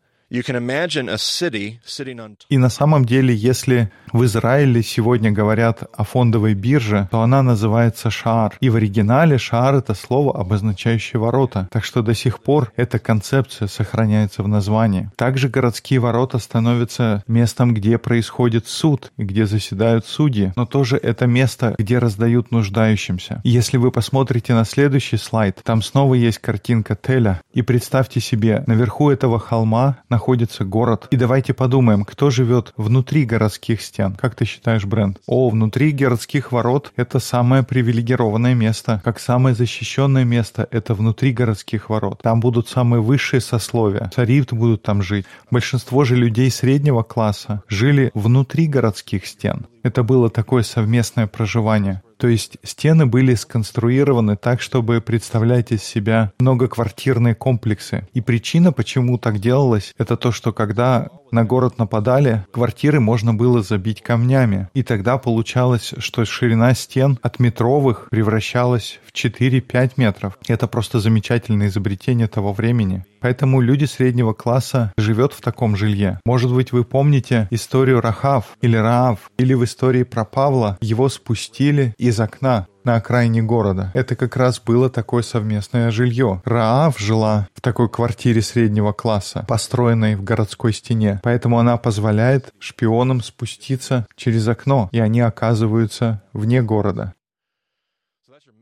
И 2.50 2.58
на 2.58 2.70
самом 2.70 3.06
деле, 3.06 3.34
если 3.34 3.92
в 4.14 4.24
Израиле 4.26 4.84
сегодня 4.84 5.32
говорят 5.32 5.84
о 5.92 6.04
фондовой 6.04 6.54
бирже, 6.54 7.08
то 7.12 7.22
она 7.22 7.42
называется 7.42 8.12
шар. 8.12 8.56
И 8.60 8.70
в 8.70 8.76
оригинале 8.76 9.38
шар— 9.38 9.76
это 9.76 9.94
слово, 9.94 10.40
обозначающее 10.40 11.20
ворота. 11.20 11.68
Так 11.72 11.84
что 11.84 12.02
до 12.02 12.14
сих 12.14 12.42
пор 12.42 12.72
эта 12.76 13.00
концепция 13.00 13.68
сохраняется 13.68 14.44
в 14.44 14.48
названии. 14.48 15.10
Также 15.16 15.50
городские 15.50 16.00
ворота 16.00 16.38
становятся 16.38 17.24
местом, 17.28 17.74
где 17.74 17.98
происходит 17.98 18.68
суд, 18.68 19.12
где 19.18 19.46
заседают 19.46 20.06
судьи. 20.06 20.54
Но 20.56 20.66
тоже 20.66 20.98
это 20.98 21.26
место, 21.26 21.76
где 21.78 21.98
раздают 21.98 22.52
нуждающимся. 22.52 23.42
Если 23.44 23.78
вы 23.78 23.92
посмотрите 23.92 24.54
на 24.54 24.66
следующий 24.66 25.18
слайд, 25.18 25.60
там 25.64 25.82
снова 25.82 26.14
есть 26.14 26.38
картинка 26.38 26.96
Теля. 26.96 27.42
И 27.54 27.62
представьте 27.62 28.20
себе, 28.20 28.64
наверху 28.68 29.10
этого 29.10 29.40
холма 29.40 29.98
находится 30.20 30.66
город. 30.66 31.08
И 31.12 31.16
давайте 31.16 31.54
подумаем, 31.54 32.04
кто 32.04 32.30
живет 32.30 32.74
внутри 32.76 33.24
городских 33.24 33.82
стен. 33.82 34.18
Как 34.20 34.36
ты 34.36 34.44
считаешь, 34.44 34.84
Бренд? 34.84 35.18
О, 35.28 35.50
внутри 35.50 35.92
городских 35.92 36.52
ворот 36.52 36.92
это 36.98 37.20
самое 37.20 37.64
привилегированное 37.64 38.54
место. 38.54 39.02
Как 39.06 39.18
самое 39.18 39.56
защищенное 39.56 40.26
место 40.26 40.68
это 40.72 40.94
внутри 40.94 41.32
городских 41.32 41.90
ворот. 41.90 42.20
Там 42.22 42.42
будут 42.42 42.68
самые 42.68 43.02
высшие 43.02 43.40
сословия. 43.40 44.12
Цари 44.14 44.44
будут 44.52 44.84
там 44.84 45.02
жить. 45.02 45.26
Большинство 45.52 46.04
же 46.04 46.18
людей 46.18 46.52
среднего 46.52 47.04
класса 47.04 47.64
жили 47.70 48.12
внутри 48.14 48.68
городских 48.68 49.26
стен. 49.26 49.68
Это 49.84 50.04
было 50.04 50.30
такое 50.30 50.64
совместное 50.64 51.28
проживание. 51.28 52.02
То 52.20 52.28
есть 52.28 52.58
стены 52.64 53.06
были 53.06 53.34
сконструированы 53.34 54.36
так, 54.36 54.60
чтобы 54.60 55.00
представлять 55.00 55.72
из 55.72 55.84
себя 55.84 56.34
многоквартирные 56.40 57.34
комплексы. 57.34 58.08
И 58.14 58.20
причина, 58.20 58.74
почему 58.74 59.18
так 59.18 59.40
делалось, 59.40 59.94
это 59.98 60.18
то, 60.18 60.34
что 60.34 60.52
когда 60.52 61.08
на 61.32 61.46
город 61.46 61.78
нападали, 61.78 62.46
квартиры 62.52 63.00
можно 63.00 63.34
было 63.34 63.62
забить 63.62 64.02
камнями. 64.02 64.68
И 64.74 64.84
тогда 64.84 65.18
получалось, 65.18 65.94
что 65.98 66.26
ширина 66.26 66.74
стен 66.74 67.20
от 67.22 67.40
метровых 67.40 68.08
превращалась 68.10 69.00
в 69.06 69.14
4-5 69.14 69.94
метров. 69.96 70.38
Это 70.48 70.68
просто 70.68 71.00
замечательное 71.00 71.68
изобретение 71.68 72.28
того 72.28 72.52
времени. 72.52 73.06
Поэтому 73.22 73.62
люди 73.62 73.86
среднего 73.86 74.34
класса 74.34 74.94
живет 74.98 75.34
в 75.34 75.42
таком 75.42 75.76
жилье. 75.76 76.20
Может 76.26 76.54
быть, 76.54 76.72
вы 76.72 76.84
помните 76.84 77.48
историю 77.52 78.02
Рахав 78.02 78.58
или 78.62 78.78
Раав, 78.78 79.30
или 79.38 79.54
в 79.54 79.64
истории 79.64 80.04
про 80.04 80.26
Павла 80.26 80.78
его 80.82 81.10
спустили 81.10 81.94
из 81.98 82.20
окна 82.20 82.68
на 82.84 82.96
окраине 82.96 83.42
города. 83.42 83.92
Это 83.94 84.16
как 84.16 84.36
раз 84.36 84.60
было 84.60 84.90
такое 84.90 85.22
совместное 85.22 85.92
жилье. 85.92 86.42
Раав 86.46 86.98
жила 87.00 87.48
в 87.54 87.62
такой 87.62 87.90
квартире 87.90 88.42
среднего 88.42 88.94
класса, 88.94 89.46
построенной 89.48 90.16
в 90.16 90.24
городской 90.24 90.74
стене. 90.74 91.20
Поэтому 91.24 91.60
она 91.60 91.78
позволяет 91.78 92.54
шпионам 92.60 93.22
спуститься 93.22 94.08
через 94.16 94.48
окно, 94.48 94.90
и 94.92 95.00
они 95.00 95.22
оказываются 95.22 96.24
вне 96.34 96.62
города. 96.62 97.14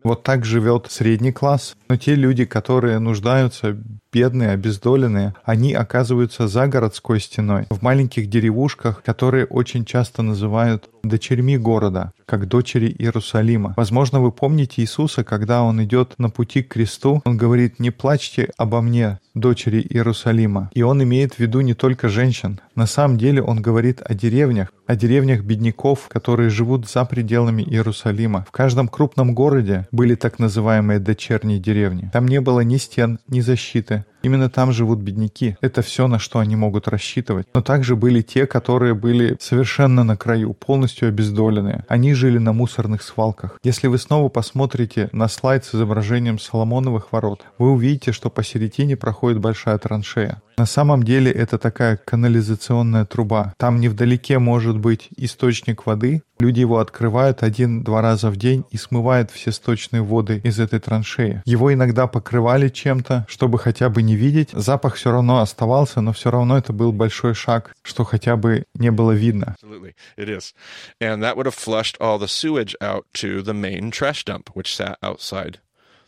Вот 0.03 0.23
так 0.23 0.45
живет 0.45 0.87
средний 0.89 1.31
класс. 1.31 1.75
Но 1.89 1.97
те 1.97 2.15
люди, 2.15 2.45
которые 2.45 2.99
нуждаются, 2.99 3.77
бедные, 4.17 4.49
обездоленные, 4.49 5.35
они 5.45 5.73
оказываются 5.73 6.47
за 6.47 6.65
городской 6.65 7.19
стеной, 7.19 7.67
в 7.69 7.83
маленьких 7.83 8.27
деревушках, 8.27 9.03
которые 9.03 9.45
очень 9.45 9.85
часто 9.85 10.23
называют 10.23 10.89
дочерьми 11.03 11.55
города, 11.57 12.13
как 12.25 12.47
дочери 12.47 12.93
Иерусалима. 12.97 13.75
Возможно, 13.77 14.19
вы 14.19 14.31
помните 14.31 14.81
Иисуса, 14.81 15.23
когда 15.23 15.61
он 15.61 15.83
идет 15.83 16.15
на 16.17 16.31
пути 16.31 16.63
к 16.63 16.69
кресту, 16.69 17.21
он 17.25 17.37
говорит, 17.37 17.79
не 17.79 17.91
плачьте 17.91 18.49
обо 18.57 18.81
мне, 18.81 19.19
дочери 19.35 19.85
Иерусалима. 19.87 20.69
И 20.73 20.81
он 20.81 21.03
имеет 21.03 21.35
в 21.35 21.39
виду 21.39 21.61
не 21.61 21.75
только 21.75 22.09
женщин. 22.09 22.59
На 22.75 22.87
самом 22.87 23.17
деле 23.17 23.41
он 23.41 23.61
говорит 23.61 24.01
о 24.03 24.13
деревнях, 24.15 24.69
о 24.87 24.95
деревнях 24.95 25.43
бедняков, 25.43 26.07
которые 26.09 26.49
живут 26.49 26.89
за 26.89 27.05
пределами 27.05 27.61
Иерусалима. 27.61 28.45
В 28.47 28.51
каждом 28.51 28.87
крупном 28.87 29.35
городе 29.35 29.87
были 29.91 30.15
так 30.15 30.39
называемые 30.39 30.99
дочерние 30.99 31.59
деревни. 31.59 32.09
Там 32.11 32.27
не 32.27 32.41
было 32.41 32.61
ни 32.61 32.77
стен, 32.77 33.19
ни 33.27 33.41
защиты. 33.41 34.05
Именно 34.23 34.49
там 34.49 34.71
живут 34.71 34.99
бедняки. 34.99 35.55
Это 35.61 35.81
все, 35.81 36.07
на 36.07 36.19
что 36.19 36.39
они 36.39 36.55
могут 36.55 36.87
рассчитывать. 36.87 37.47
Но 37.53 37.61
также 37.61 37.95
были 37.95 38.21
те, 38.21 38.47
которые 38.47 38.93
были 38.93 39.37
совершенно 39.39 40.03
на 40.03 40.17
краю, 40.17 40.53
полностью 40.53 41.07
обездоленные. 41.07 41.85
Они 41.87 42.13
жили 42.13 42.37
на 42.37 42.51
мусорных 42.51 43.03
свалках. 43.03 43.59
Если 43.63 43.87
вы 43.87 43.97
снова 43.97 44.29
посмотрите 44.29 45.09
на 45.11 45.27
слайд 45.27 45.65
с 45.65 45.75
изображением 45.75 46.39
Соломоновых 46.39 47.11
ворот, 47.11 47.45
вы 47.57 47.71
увидите, 47.71 48.11
что 48.11 48.29
посередине 48.29 48.97
проходит 48.97 49.39
большая 49.39 49.77
траншея. 49.77 50.41
На 50.57 50.65
самом 50.65 51.03
деле 51.03 51.31
это 51.31 51.59
такая 51.59 51.97
канализационная 51.97 53.05
труба. 53.05 53.53
Там 53.57 53.79
невдалеке 53.79 54.39
может 54.39 54.79
быть 54.79 55.09
источник 55.15 55.85
воды. 55.85 56.23
Люди 56.39 56.61
его 56.61 56.79
открывают 56.79 57.43
один-два 57.43 58.01
раза 58.01 58.31
в 58.31 58.37
день 58.37 58.65
и 58.71 58.77
смывают 58.77 59.29
все 59.29 59.51
сточные 59.51 60.01
воды 60.01 60.41
из 60.43 60.59
этой 60.59 60.79
траншеи. 60.79 61.43
Его 61.45 61.71
иногда 61.71 62.07
покрывали 62.07 62.69
чем-то, 62.69 63.27
чтобы 63.29 63.59
хотя 63.59 63.89
бы 63.89 64.01
не 64.01 64.15
видеть. 64.15 64.49
Запах 64.51 64.95
все 64.95 65.11
равно 65.11 65.41
оставался, 65.41 66.01
но 66.01 66.11
все 66.11 66.31
равно 66.31 66.57
это 66.57 66.73
был 66.73 66.91
большой 66.91 67.35
шаг, 67.35 67.75
что 67.83 68.03
хотя 68.03 68.35
бы 68.35 68.63
не 68.73 68.89
было 68.89 69.11
видно. 69.11 69.55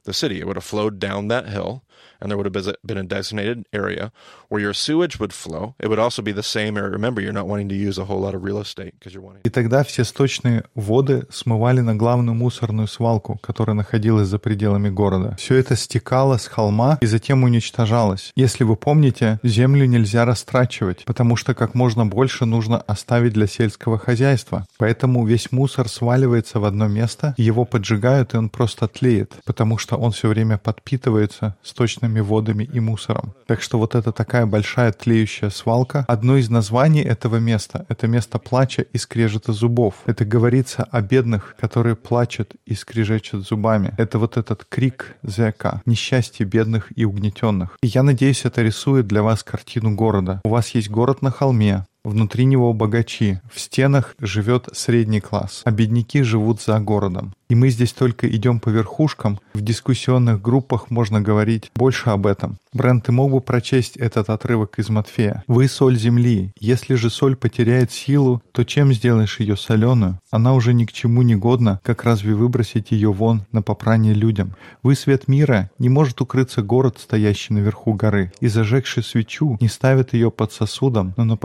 The 0.06 0.14
city. 0.14 0.40
It 0.40 0.48
would 0.48 0.56
have 0.56 0.64
flowed 0.64 0.98
down 0.98 1.28
that 1.28 1.50
hill, 1.50 1.84
and 2.20 2.30
there 2.30 2.38
would 2.38 2.54
have 2.54 2.76
been 2.86 2.98
a 2.98 3.04
designated 3.04 3.66
area 3.74 4.12
where 4.50 4.62
your 4.62 4.74
sewage 4.74 5.20
would 5.20 5.34
flow. 5.34 5.76
It 5.80 5.88
would 5.90 6.00
also 6.00 6.22
be 6.22 6.32
the 6.32 6.44
same 6.44 6.78
area. 6.78 6.90
Remember, 6.90 7.22
you're 7.22 7.34
not 7.34 7.48
wanting 7.48 7.70
to 7.70 7.76
use 7.76 7.98
a 7.98 8.06
whole 8.06 8.20
lot 8.20 8.36
of 8.36 8.44
real 8.44 8.60
estate 8.60 8.94
because 9.00 9.14
you're 9.14 9.24
wanting. 9.24 9.42
И 9.44 9.50
тогда 9.50 9.84
все 9.84 10.04
сточные 10.04 10.64
воды 10.76 11.26
смывали 11.30 11.82
на 11.82 11.96
главную 11.96 12.36
мусорную 12.36 12.88
свалку, 12.88 13.40
которая 13.42 13.76
находилась 13.76 14.28
за 14.28 14.40
пределами 14.40 14.90
города. 14.90 15.36
Все 15.38 15.56
это 15.56 15.76
стекало 15.76 16.38
с 16.38 16.48
холма 16.48 16.98
и 17.02 17.06
затем 17.06 17.44
уничтожалось. 17.44 18.32
Если 18.36 18.64
вы 18.64 18.76
помните, 18.76 19.40
землю 19.44 19.86
нельзя 19.86 20.26
растрачивать, 20.26 21.06
потому 21.06 21.36
что 21.36 21.54
как 21.54 21.76
можно 21.76 22.06
больше 22.06 22.46
нужно 22.46 22.80
оставить 22.82 23.34
для 23.34 23.48
сельского 23.48 23.98
хозяйства. 23.98 24.66
Поэтому 24.78 25.26
весь 25.26 25.52
мусор 25.52 25.88
сваливается 25.88 26.60
в 26.60 26.66
одно 26.66 26.88
место, 26.88 27.34
его 27.38 27.66
поджигают, 27.66 28.34
и 28.34 28.38
он 28.38 28.50
просто 28.50 28.88
тлеет, 28.88 29.36
потому 29.46 29.78
что 29.78 29.96
он 29.96 30.12
все 30.12 30.28
время 30.28 30.58
подпитывается 30.58 31.56
сточными 31.64 32.09
водами 32.18 32.64
и 32.64 32.80
мусором. 32.80 33.36
Так 33.46 33.62
что 33.62 33.78
вот 33.78 33.94
это 33.94 34.12
такая 34.12 34.48
большая 34.48 34.92
тлеющая 34.92 35.52
свалка. 35.52 36.06
Одно 36.08 36.38
из 36.38 36.50
названий 36.50 37.04
этого 37.04 37.36
места— 37.36 37.86
это 37.90 38.08
место 38.08 38.40
плача 38.40 38.82
и 38.82 38.98
скрежета 38.98 39.54
зубов. 39.54 39.94
Это 40.08 40.26
говорится 40.26 40.88
о 40.90 41.02
бедных, 41.02 41.56
которые 41.60 41.96
плачут 41.96 42.56
и 42.66 42.74
скрежечут 42.74 43.48
зубами. 43.48 43.94
Это 43.98 44.18
вот 44.18 44.38
этот 44.38 44.66
крик 44.66 45.18
зека, 45.22 45.84
несчастье 45.86 46.46
бедных 46.46 46.88
и 46.96 47.06
угнетенных. 47.06 47.78
И 47.84 47.88
я 47.88 48.02
надеюсь, 48.02 48.46
это 48.46 48.64
рисует 48.64 49.06
для 49.06 49.22
вас 49.22 49.44
картину 49.44 49.94
города. 49.94 50.42
У 50.44 50.50
вас 50.50 50.70
есть 50.70 50.90
город 50.90 51.22
на 51.22 51.30
холме, 51.30 51.86
Внутри 52.06 52.46
него 52.46 52.74
богачи, 52.74 53.42
в 53.54 53.60
стенах 53.60 54.16
живет 54.20 54.70
средний 54.74 55.20
класс, 55.20 55.62
а 55.66 55.72
бедняки 55.72 56.22
живут 56.22 56.62
за 56.62 56.80
городом. 56.80 57.34
И 57.50 57.56
мы 57.56 57.70
здесь 57.70 57.94
только 57.94 58.30
идем 58.30 58.60
по 58.60 58.70
верхушкам. 58.70 59.40
В 59.56 59.62
дискуссионных 59.62 60.40
группах 60.40 60.92
можно 60.92 61.20
говорить 61.20 61.72
больше 61.76 62.12
об 62.12 62.28
этом. 62.28 62.58
Брент, 62.72 63.06
ты 63.06 63.12
мог 63.12 63.32
бы 63.32 63.42
прочесть 63.42 63.98
этот 63.98 64.30
отрывок 64.30 64.78
из 64.78 64.90
Матфея? 64.90 65.44
«Вы 65.48 65.68
соль 65.68 65.98
земли. 65.98 66.52
Если 66.60 66.94
же 66.94 67.10
соль 67.10 67.36
потеряет 67.36 67.92
силу, 67.92 68.44
то 68.52 68.64
чем 68.64 68.94
сделаешь 68.94 69.40
ее 69.40 69.58
соленую? 69.58 70.20
Она 70.30 70.54
уже 70.54 70.76
ни 70.76 70.86
к 70.86 70.92
чему 70.92 71.24
не 71.24 71.36
годна, 71.36 71.80
как 71.84 72.04
разве 72.04 72.36
выбросить 72.36 72.92
ее 72.92 73.12
вон 73.12 73.42
на 73.52 73.64
попрание 73.64 74.14
людям? 74.14 74.54
Вы 74.84 74.94
свет 74.94 75.28
мира. 75.28 75.72
Не 75.80 75.90
может 75.90 76.22
укрыться 76.22 76.62
город, 76.62 77.00
стоящий 77.00 77.56
наверху 77.56 77.94
горы. 77.94 78.32
И 78.40 78.48
зажегший 78.48 79.02
свечу 79.02 79.58
не 79.60 79.68
ставит 79.68 80.14
ее 80.14 80.30
под 80.30 80.54
сосудом, 80.54 81.16
но 81.18 81.24
на 81.24 81.38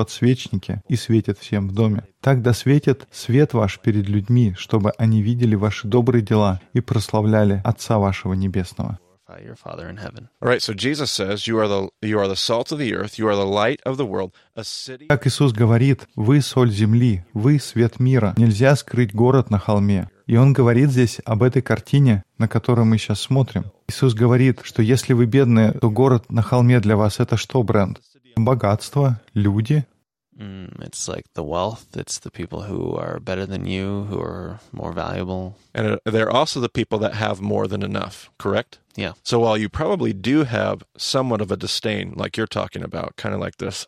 подсвечнике 0.45 0.83
и 0.89 0.97
светит 0.97 1.39
всем 1.39 1.69
в 1.69 1.73
доме. 1.73 2.05
Так 2.21 2.43
да 2.43 2.53
светит 2.53 3.07
свет 3.11 3.55
ваш 3.55 3.79
перед 3.81 4.09
людьми, 4.09 4.55
чтобы 4.57 4.93
они 4.99 5.23
видели 5.23 5.55
ваши 5.55 5.87
добрые 5.87 6.23
дела 6.23 6.61
и 6.73 6.81
прославляли 6.81 7.61
Отца 7.65 7.99
вашего 7.99 8.35
Небесного. 8.35 8.99
Glorify 9.27 9.43
your 9.43 9.57
Father 9.57 9.89
in 9.89 9.97
heaven. 9.97 10.29
All 10.41 10.49
right, 10.49 10.61
so 10.61 10.75
Jesus 10.75 11.11
says, 11.11 11.47
"You 11.47 11.59
are 11.59 11.67
the 11.67 11.89
you 12.03 12.19
are 12.19 12.29
the 12.29 12.37
salt 12.37 12.71
of 12.73 12.79
the 12.79 12.93
earth. 12.95 13.19
You 13.19 13.27
are 13.29 13.35
the 13.35 13.47
light 13.47 13.81
of 13.85 13.97
the 13.97 14.07
world. 14.07 14.33
A 14.55 14.63
city." 14.63 15.07
Как 15.09 15.27
Иисус 15.27 15.53
говорит, 15.53 16.07
«Вы 16.15 16.43
соль 16.43 16.71
земли, 16.71 17.25
вы 17.33 17.59
свет 17.59 17.99
мира. 17.99 18.35
Нельзя 18.37 18.77
скрыть 18.77 19.15
город 19.15 19.51
на 19.51 19.59
холме». 19.59 20.09
И 20.27 20.37
Он 20.37 20.53
говорит 20.53 20.91
здесь 20.91 21.21
об 21.25 21.43
этой 21.43 21.63
картине, 21.63 22.23
на 22.39 22.49
которую 22.49 22.85
мы 22.85 22.99
сейчас 22.99 23.21
смотрим. 23.21 23.65
Иисус 23.89 24.15
говорит, 24.15 24.61
что 24.63 24.83
если 24.83 25.15
вы 25.15 25.27
бедные, 25.27 25.73
то 25.73 25.91
город 25.91 26.31
на 26.31 26.43
холме 26.43 26.81
для 26.81 26.97
вас— 26.97 27.19
это 27.21 27.37
что, 27.37 27.63
бренд? 27.63 28.01
Богатство, 28.37 29.21
люди, 29.35 29.87
Mm, 30.39 30.82
it's 30.82 31.08
like 31.08 31.26
the 31.34 31.44
wealth. 31.44 31.98
It's 31.98 32.18
the 32.20 32.32
people 32.32 32.62
who 32.62 32.96
are 32.96 33.20
better 33.20 33.46
than 33.46 33.65
you, 33.65 34.06
who 34.10 34.22
are 34.22 34.60
more 34.72 34.94
valuable. 34.94 35.58
And 35.74 35.88
uh, 35.88 35.98
they're 36.06 36.32
also 36.32 36.62
the 36.62 36.70
people 36.70 36.98
that 37.00 37.13
have 37.13 37.42
more 37.42 37.68
than 37.68 37.84
enough, 37.84 38.30
correct? 38.38 38.80
Yeah. 38.96 39.13
So 39.24 39.39
while 39.39 39.58
you 39.58 39.68
probably 39.68 40.13
do 40.13 40.46
have 40.46 40.84
somewhat 40.98 41.42
of 41.42 41.52
a 41.52 41.58
disdain, 41.58 42.13
like 42.15 42.38
you're 42.38 42.48
talking 42.48 42.84
about, 42.84 43.18
kind 43.18 43.36
of 43.36 43.42
like 43.42 43.58
this, 43.58 43.86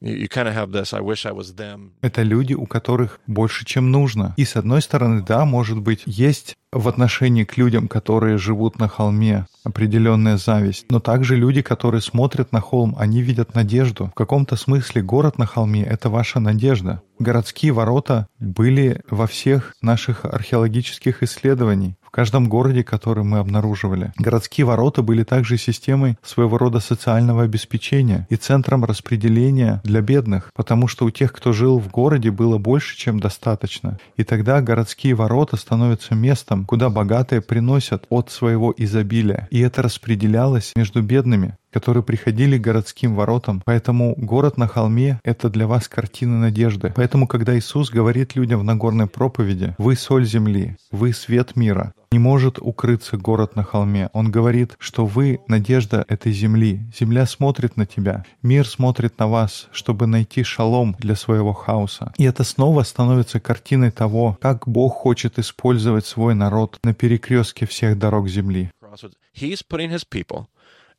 you, 0.00 0.14
you 0.14 0.28
kind 0.28 0.48
of 0.48 0.54
have 0.54 0.72
this, 0.72 0.92
I 0.92 1.00
wish 1.00 1.26
I 1.26 1.32
was 1.32 1.54
them. 1.54 1.92
Это 2.02 2.22
люди, 2.22 2.54
у 2.54 2.66
которых 2.66 3.20
больше, 3.28 3.64
чем 3.64 3.92
нужно. 3.92 4.34
И 4.36 4.44
с 4.44 4.56
одной 4.56 4.82
стороны, 4.82 5.22
да, 5.22 5.44
может 5.44 5.78
быть, 5.78 6.02
есть 6.06 6.56
в 6.71 6.87
отношении 6.87 7.43
к 7.43 7.57
людям, 7.57 7.87
которые 7.87 8.37
живут 8.37 8.79
на 8.79 8.87
холме, 8.87 9.47
определенная 9.63 10.37
зависть. 10.37 10.85
Но 10.89 10.99
также 10.99 11.35
люди, 11.35 11.61
которые 11.61 12.01
смотрят 12.01 12.51
на 12.51 12.61
холм, 12.61 12.95
они 12.97 13.21
видят 13.21 13.55
надежду. 13.55 14.07
В 14.07 14.13
каком-то 14.13 14.55
смысле 14.55 15.01
город 15.01 15.37
на 15.37 15.45
холме— 15.45 15.83
это 15.85 16.09
ваша 16.09 16.39
надежда. 16.39 17.01
Городские 17.19 17.73
ворота 17.73 18.27
были 18.39 19.01
во 19.09 19.27
всех 19.27 19.75
наших 19.81 20.25
археологических 20.25 21.23
исследованиях 21.23 21.95
в 22.09 22.11
каждом 22.11 22.49
городе, 22.49 22.83
который 22.83 23.23
мы 23.23 23.37
обнаруживали. 23.37 24.11
Городские 24.17 24.65
ворота 24.65 25.03
были 25.03 25.23
также 25.23 25.57
системой 25.57 26.17
своего 26.23 26.57
рода 26.57 26.79
социального 26.79 27.43
обеспечения 27.43 28.25
и 28.31 28.35
центром 28.35 28.83
распределения 28.83 29.79
для 29.83 30.01
бедных, 30.01 30.49
потому 30.55 30.87
что 30.87 31.05
у 31.05 31.11
тех, 31.11 31.31
кто 31.31 31.53
жил 31.53 31.77
в 31.77 31.91
городе, 31.91 32.31
было 32.31 32.57
больше, 32.57 32.97
чем 32.97 33.19
достаточно. 33.19 33.99
И 34.17 34.23
тогда 34.23 34.59
городские 34.61 35.13
ворота 35.13 35.55
становятся 35.55 36.15
местом, 36.15 36.58
куда 36.65 36.89
богатые 36.89 37.41
приносят 37.41 38.05
от 38.09 38.31
своего 38.31 38.73
изобилия. 38.75 39.47
И 39.51 39.59
это 39.59 39.81
распределялось 39.81 40.73
между 40.75 41.01
бедными 41.01 41.55
которые 41.71 42.03
приходили 42.03 42.57
к 42.57 42.61
городским 42.61 43.15
воротам. 43.15 43.61
Поэтому 43.65 44.15
город 44.17 44.57
на 44.57 44.67
холме— 44.67 45.19
это 45.23 45.49
для 45.49 45.67
вас 45.67 45.87
картина 45.87 46.39
надежды. 46.39 46.93
Поэтому, 46.95 47.27
когда 47.27 47.57
Иисус 47.57 47.89
говорит 47.89 48.35
людям 48.35 48.59
в 48.59 48.63
Нагорной 48.63 49.07
проповеди 49.07 49.75
«Вы 49.77 49.95
соль 49.95 50.25
земли, 50.25 50.75
вы 50.91 51.13
свет 51.13 51.55
мира», 51.55 51.93
не 52.11 52.17
может 52.17 52.57
укрыться 52.59 53.17
город 53.17 53.55
на 53.55 53.63
холме. 53.63 54.09
Он 54.13 54.31
говорит, 54.31 54.75
что 54.79 55.05
вы— 55.05 55.41
надежда 55.47 56.03
этой 56.07 56.31
земли. 56.31 56.81
Земля 56.97 57.27
смотрит 57.27 57.77
на 57.77 57.85
тебя. 57.85 58.25
Мир 58.41 58.67
смотрит 58.67 59.19
на 59.19 59.27
вас, 59.27 59.67
чтобы 59.71 60.07
найти 60.07 60.41
шалом 60.41 60.95
для 60.97 61.15
своего 61.15 61.53
хаоса. 61.53 62.11
И 62.17 62.23
это 62.23 62.43
снова 62.43 62.81
становится 62.81 63.39
картиной 63.39 63.91
того, 63.91 64.39
как 64.41 64.67
Бог 64.67 64.95
хочет 64.95 65.37
использовать 65.37 66.07
свой 66.07 66.33
народ 66.33 66.79
на 66.83 66.95
перекрестке 66.95 67.67
всех 67.67 67.99
дорог 67.99 68.27
земли. 68.27 68.71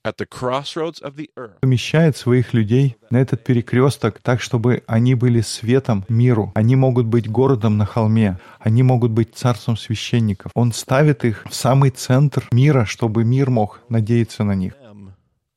Crossroads. 0.02 0.08
He's 0.08 0.08
putting 0.08 0.08
his 0.08 0.08
people 0.08 0.08
at 0.08 0.16
the 0.16 0.26
crossroads 0.26 1.00
of 1.00 1.16
the 1.16 1.30
earth. 1.36 1.60
помещает 1.60 2.16
своих 2.16 2.54
людей 2.54 2.96
на 3.10 3.18
этот 3.18 3.44
перекресток 3.44 4.20
так, 4.20 4.40
чтобы 4.40 4.82
они 4.86 5.14
были 5.14 5.40
светом 5.40 6.04
миру. 6.08 6.52
Они 6.54 6.76
могут 6.76 7.06
быть 7.06 7.28
городом 7.30 7.76
на 7.76 7.84
холме. 7.86 8.38
Они 8.58 8.82
могут 8.82 9.10
быть 9.10 9.34
царством 9.34 9.76
священников. 9.76 10.52
Он 10.54 10.72
ставит 10.72 11.24
их 11.24 11.44
в 11.48 11.54
самый 11.54 11.90
центр 11.90 12.48
мира, 12.52 12.84
чтобы 12.84 13.24
мир 13.24 13.50
мог 13.50 13.80
надеяться 13.88 14.44
на 14.44 14.54
них. 14.54 14.74
Them 14.82 15.12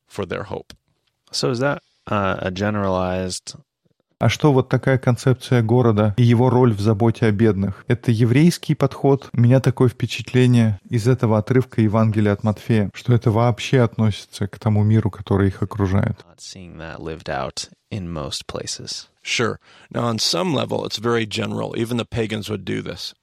for 0.08 0.26
their 0.26 0.44
hope. 0.44 0.72
So 1.30 1.50
is 1.50 1.58
that 1.60 1.80
uh, 2.06 2.36
a 2.40 2.50
generalized? 2.50 3.56
А 4.18 4.28
что 4.28 4.52
вот 4.52 4.68
такая 4.68 4.98
концепция 4.98 5.62
города 5.62 6.14
и 6.16 6.22
его 6.22 6.50
роль 6.50 6.72
в 6.72 6.80
заботе 6.80 7.26
о 7.26 7.30
бедных? 7.30 7.84
Это 7.88 8.10
еврейский 8.10 8.74
подход. 8.74 9.28
У 9.32 9.40
меня 9.40 9.60
такое 9.60 9.88
впечатление 9.88 10.78
из 10.88 11.08
этого 11.08 11.38
отрывка 11.38 11.80
Евангелия 11.80 12.32
от 12.32 12.44
Матфея, 12.44 12.90
что 12.94 13.14
это 13.14 13.30
вообще 13.30 13.80
относится 13.80 14.46
к 14.46 14.58
тому 14.58 14.82
миру, 14.82 15.10
который 15.10 15.48
их 15.48 15.62
окружает. 15.62 16.24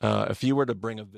Uh, 0.02 0.34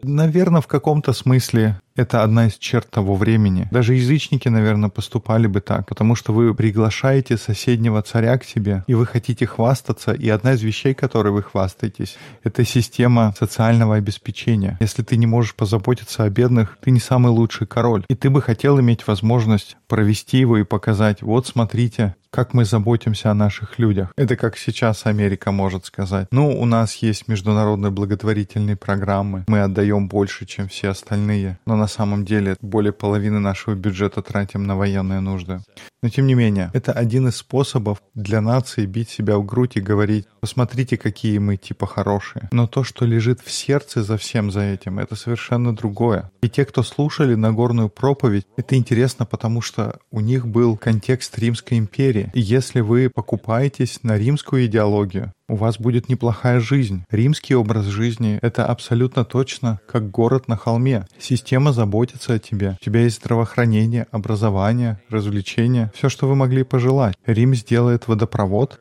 Наверное, 0.04 0.62
в 0.62 0.68
каком-то 0.68 1.14
смысле 1.14 1.80
это 1.96 2.24
одна 2.24 2.48
из 2.48 2.58
черт 2.58 2.90
того 2.90 3.16
времени. 3.16 3.68
Даже 3.72 3.94
язычники, 3.94 4.50
наверное, 4.50 4.90
поступали 4.90 5.48
бы 5.48 5.62
так, 5.62 5.88
потому 5.88 6.16
что 6.16 6.34
вы 6.34 6.54
приглашаете 6.54 7.38
соседнего 7.38 8.02
царя 8.02 8.38
к 8.38 8.44
себе, 8.44 8.84
и 8.88 8.94
вы 8.94 9.06
хотите 9.06 9.46
хвастаться, 9.46 10.12
и 10.12 10.28
одна 10.30 10.54
из 10.54 10.62
вещей, 10.62 10.94
которой 10.94 11.32
вы 11.32 11.44
хвастаетесь, 11.44 12.18
это 12.44 12.66
система 12.66 13.34
социального 13.38 13.96
обеспечения. 13.96 14.78
Если 14.82 15.04
ты 15.04 15.18
не 15.18 15.28
можешь 15.28 15.56
позаботиться 15.56 16.24
о 16.24 16.30
бедных, 16.30 16.78
ты 16.82 16.92
не 16.92 17.00
самый 17.00 17.32
лучший 17.32 17.68
король. 17.68 18.04
И 18.10 18.16
ты 18.16 18.30
бы 18.30 18.42
хотел 18.42 18.80
иметь 18.80 19.08
возможность 19.08 19.78
провести 19.88 20.40
его 20.40 20.58
и 20.58 20.64
показать, 20.64 21.22
вот 21.22 21.48
смотрите, 21.48 22.16
как 22.34 22.56
мы 22.56 22.66
заботимся 22.66 23.30
о 23.30 23.36
наших 23.36 23.78
людях. 23.78 24.12
Это 24.18 24.36
как 24.36 24.58
сейчас 24.58 25.06
Америка 25.06 25.52
может 25.52 25.86
сказать. 25.86 26.28
Ну, 26.32 26.50
у 26.60 26.66
нас 26.66 26.96
есть 26.96 27.28
международные 27.28 27.92
благотворительные 27.92 28.76
программы, 28.76 29.46
мы 29.48 29.62
отдаем 29.62 30.08
больше, 30.08 30.48
чем 30.48 30.68
все 30.68 30.90
остальные, 30.90 31.60
но 31.68 31.76
на 31.76 31.88
самом 31.88 32.26
деле 32.26 32.56
более 32.60 32.92
половины 32.92 33.40
нашего 33.40 33.76
бюджета 33.76 34.24
тратим 34.24 34.64
на 34.64 34.76
военные 34.76 35.20
нужды. 35.20 35.62
Но 36.04 36.10
тем 36.10 36.28
не 36.28 36.34
менее, 36.34 36.70
это 36.74 36.92
один 36.92 37.30
из 37.30 37.38
способов 37.38 38.00
для 38.14 38.42
нации 38.42 38.86
бить 38.86 39.10
себя 39.10 39.38
в 39.38 39.46
грудь 39.46 39.78
и 39.78 39.82
говорить, 39.82 40.28
посмотрите, 40.42 40.98
какие 40.98 41.38
мы 41.38 41.56
типа 41.56 41.88
хорошие. 41.88 42.50
Но 42.52 42.68
то, 42.68 42.84
что 42.84 43.06
лежит 43.06 43.40
в 43.40 43.50
сердце 43.50 44.04
за 44.04 44.18
всем 44.18 44.52
за 44.52 44.62
этим, 44.62 45.00
это 45.00 45.16
совершенно 45.16 45.74
другое. 45.74 46.30
И 46.42 46.50
те, 46.50 46.66
кто 46.66 46.84
слушали 46.84 47.36
Нагорную 47.36 47.88
проповедь, 47.88 48.46
это 48.58 48.76
интересно, 48.76 49.26
потому 49.26 49.62
что 49.62 50.00
у 50.12 50.20
них 50.20 50.46
был 50.46 50.76
контекст 50.76 51.40
Римской 51.40 51.78
империи. 51.78 52.23
Если 52.34 52.80
вы 52.80 53.10
покупаетесь 53.10 54.04
на 54.04 54.18
римскую 54.18 54.66
идеологию, 54.66 55.34
у 55.48 55.56
вас 55.56 55.78
будет 55.78 56.10
неплохая 56.10 56.60
жизнь. 56.60 57.04
Римский 57.10 57.56
образ 57.56 57.86
жизни— 57.86 58.40
это 58.42 58.66
абсолютно 58.66 59.26
точно 59.26 59.80
как 59.88 60.10
город 60.10 60.48
на 60.48 60.58
холме. 60.58 61.06
Система 61.20 61.74
заботится 61.74 62.34
о 62.34 62.40
тебе. 62.40 62.78
У 62.82 62.84
тебя 62.84 63.02
есть 63.02 63.18
здравоохранение, 63.18 64.08
образование, 64.12 65.02
развлечения, 65.10 65.92
все, 65.96 66.10
что 66.10 66.28
вы 66.28 66.36
могли 66.36 66.64
пожелать. 66.64 67.16
Рим 67.26 67.54
сделает 67.56 68.08
водопровод. 68.08 68.80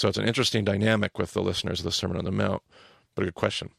So 0.00 0.08
it's 0.08 0.16
an 0.16 0.24
interesting 0.24 0.64
dynamic 0.64 1.18
with 1.18 1.34
the 1.34 1.42
listeners 1.42 1.80
of 1.80 1.84
the 1.84 1.92
Sermon 1.92 2.16
on 2.16 2.24
the 2.24 2.30
Mount, 2.30 2.62
but 3.14 3.22
a 3.22 3.26
good 3.26 3.34
question. 3.34 3.70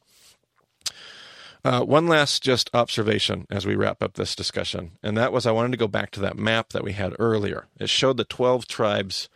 Uh, 1.64 1.82
one 1.82 2.08
last 2.08 2.42
just 2.42 2.68
observation 2.74 3.46
as 3.48 3.64
we 3.64 3.76
wrap 3.76 4.02
up 4.02 4.14
this 4.14 4.34
discussion, 4.34 4.92
and 5.02 5.16
that 5.16 5.32
was 5.32 5.46
I 5.46 5.52
wanted 5.52 5.72
to 5.72 5.78
go 5.78 5.86
back 5.86 6.10
to 6.12 6.20
that 6.20 6.36
map 6.36 6.70
that 6.70 6.82
we 6.82 6.92
had 6.92 7.14
earlier. 7.20 7.68
It 7.78 7.88
showed 7.88 8.16
the 8.16 8.24
12 8.24 8.66
tribes 8.66 9.28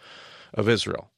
of 0.53 0.69
Israel. 0.69 1.11